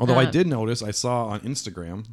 [0.01, 2.07] Although I Uh, did notice, I saw on Instagram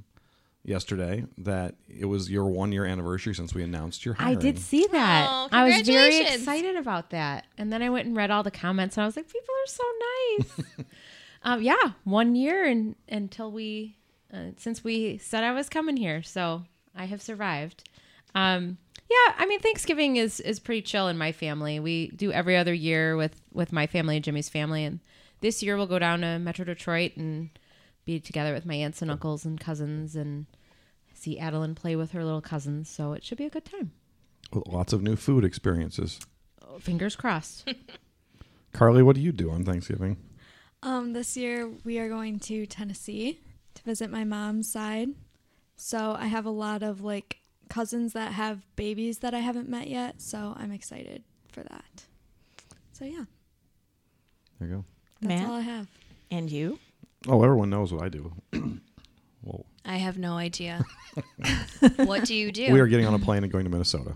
[0.65, 4.39] yesterday that it was your one year anniversary since we announced your I hiring.
[4.39, 5.27] did see that.
[5.31, 6.35] Oh, I was very congratulations.
[6.41, 7.45] excited about that.
[7.57, 9.67] And then I went and read all the comments and I was like, people are
[9.67, 9.83] so
[10.37, 10.75] nice.
[11.43, 13.97] um, yeah, one year and until we,
[14.33, 16.21] uh, since we said I was coming here.
[16.23, 16.63] So
[16.95, 17.87] I have survived.
[18.35, 18.77] Um,
[19.09, 21.79] yeah, I mean, Thanksgiving is, is pretty chill in my family.
[21.79, 24.83] We do every other year with, with my family and Jimmy's family.
[24.83, 24.99] And
[25.41, 27.49] this year we'll go down to Metro Detroit and
[28.05, 30.45] be together with my aunts and uncles and cousins and
[31.13, 32.89] see Adeline play with her little cousins.
[32.89, 33.91] So it should be a good time.
[34.51, 36.19] Lots of new food experiences.
[36.79, 37.67] Fingers crossed.
[38.73, 40.17] Carly, what do you do on Thanksgiving?
[40.81, 43.39] Um, this year we are going to Tennessee
[43.75, 45.09] to visit my mom's side.
[45.75, 47.37] So I have a lot of like
[47.69, 50.21] cousins that have babies that I haven't met yet.
[50.21, 52.05] So I'm excited for that.
[52.93, 53.23] So yeah,
[54.59, 54.85] There you go.
[55.21, 55.49] that's Matt?
[55.49, 55.87] all I have.
[56.31, 56.79] And you?
[57.27, 58.31] Oh, everyone knows what I do.
[59.43, 60.83] well, I have no idea.
[61.97, 62.71] what do you do?
[62.73, 64.15] we are getting on a plane and going to Minnesota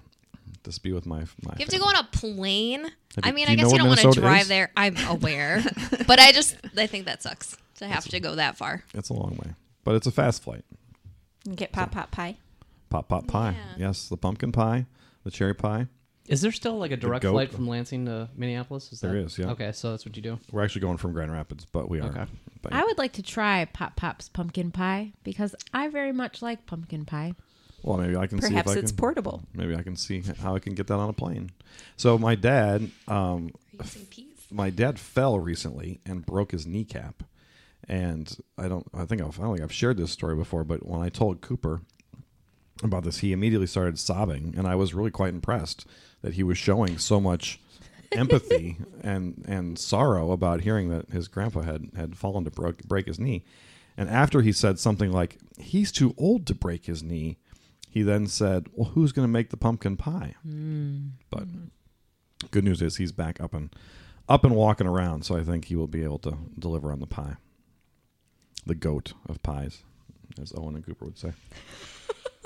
[0.64, 1.54] to be with my my.
[1.58, 2.84] you have to go on a plane.
[2.84, 2.92] Have
[3.24, 4.48] I mean, I guess you don't want to drive is?
[4.48, 4.72] there.
[4.76, 5.64] I'm aware,
[6.08, 8.84] but I just I think that sucks to have to go that far.
[8.94, 9.54] It's a long way,
[9.84, 10.64] but it's a fast flight.
[11.46, 12.38] You get pop pop pie.
[12.90, 13.56] Pop pop pie.
[13.78, 13.88] Yeah.
[13.88, 14.86] Yes, the pumpkin pie,
[15.24, 15.88] the cherry pie.
[16.28, 18.92] is there still like a direct flight from Lansing to Minneapolis?
[18.94, 19.50] Is There that- is, yeah.
[19.52, 20.40] Okay, so that's what you do.
[20.52, 22.08] We're actually going from Grand Rapids, but we are.
[22.08, 22.26] Okay.
[22.62, 26.66] But I would like to try Pop Pop's pumpkin pie because I very much like
[26.66, 27.34] pumpkin pie.
[27.84, 28.98] Well, maybe I can see Perhaps if I it's can.
[28.98, 29.44] portable.
[29.54, 31.52] maybe I can see how I can get that on a plane.
[31.98, 33.52] So my dad, um,
[34.52, 37.24] my dad fell recently and broke his kneecap,
[37.88, 38.88] and I don't.
[38.94, 41.42] I think I've, I don't think I've shared this story before, but when I told
[41.42, 41.82] Cooper
[42.84, 45.86] about this, he immediately started sobbing, and I was really quite impressed
[46.22, 47.60] that he was showing so much
[48.12, 53.08] empathy and and sorrow about hearing that his grandpa had had fallen to break, break
[53.08, 53.44] his knee.
[53.98, 57.38] And after he said something like, "He's too old to break his knee,"
[57.94, 61.08] he then said, "Well, who's going to make the pumpkin pie?" Hmm.
[61.30, 61.46] But
[62.52, 63.74] good news is he's back up and
[64.28, 67.08] up and walking around, so I think he will be able to deliver on the
[67.08, 67.36] pie.
[68.66, 69.84] The goat of pies,
[70.42, 71.34] as Owen and Cooper would say.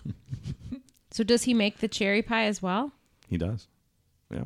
[1.11, 2.91] So does he make the cherry pie as well?
[3.27, 3.67] He does.
[4.31, 4.43] Yeah,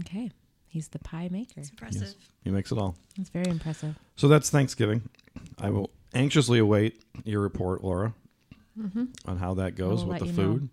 [0.00, 0.30] Okay.
[0.66, 1.54] He's the pie maker.
[1.60, 2.14] It's impressive.
[2.44, 2.94] he makes it all.
[3.16, 3.98] That's very impressive.
[4.16, 5.02] So that's Thanksgiving.
[5.58, 8.14] I will anxiously await your report, Laura,
[8.78, 9.04] Mm-hmm.
[9.26, 10.36] on how that goes with the you know.
[10.36, 10.68] food.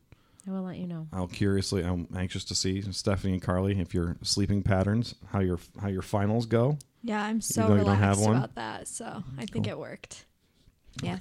[0.47, 1.07] I will let you know.
[1.11, 5.59] I'll curiously, I'm anxious to see Stephanie and Carly if your sleeping patterns, how your
[5.81, 6.77] how your finals go.
[7.01, 8.35] Yeah, I'm so though you don't have relaxed one?
[8.35, 8.87] about that.
[8.87, 10.25] So I think it worked.
[11.01, 11.17] Yeah.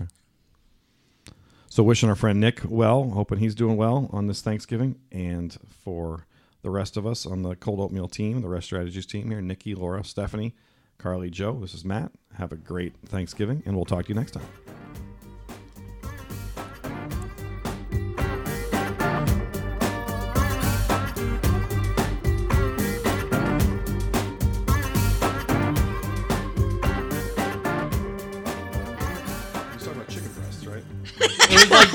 [1.68, 6.26] So wishing our friend Nick well, hoping he's doing well on this Thanksgiving, and for
[6.62, 9.74] the rest of us on the Cold Oatmeal team, the Resch Strategies team here, Nikki,
[9.74, 10.54] Laura, Stephanie,
[10.98, 11.58] Carly, Joe.
[11.60, 12.12] This is Matt.
[12.34, 14.46] Have a great Thanksgiving, and we'll talk to you next time.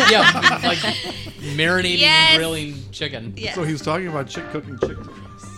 [0.09, 0.79] Yeah, like
[1.55, 2.29] marinating Yes.
[2.31, 3.33] and grilling chicken.
[3.37, 3.55] Yes.
[3.55, 5.49] So he was talking about chick cooking chicken breasts.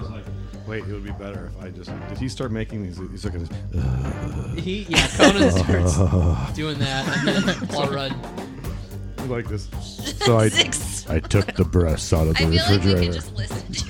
[0.00, 0.24] Was like,
[0.66, 1.90] Wait, it would be better if I just.
[2.08, 2.98] Did he start making these?
[3.10, 3.42] He's looking.
[3.42, 8.10] at this- He yeah, Conan starts doing that, and then Laura
[9.28, 9.68] like this.
[10.20, 11.08] So I, Six.
[11.08, 13.16] I took the breasts out of the refrigerator.
[13.16, 13.72] I feel like we refrigerator.
[13.72, 13.84] can just listen to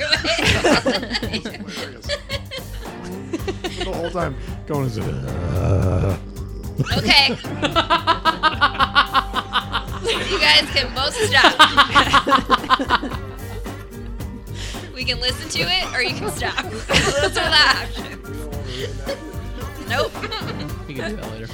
[3.74, 3.84] it.
[3.84, 4.36] the whole time
[4.68, 6.16] going is uh,
[6.98, 7.34] okay.
[10.10, 11.54] You guys can both stop.
[14.94, 16.64] we can listen to it or you can stop.
[16.70, 18.16] Those are the options.
[19.88, 20.12] Nope.
[20.88, 21.48] you can do that later.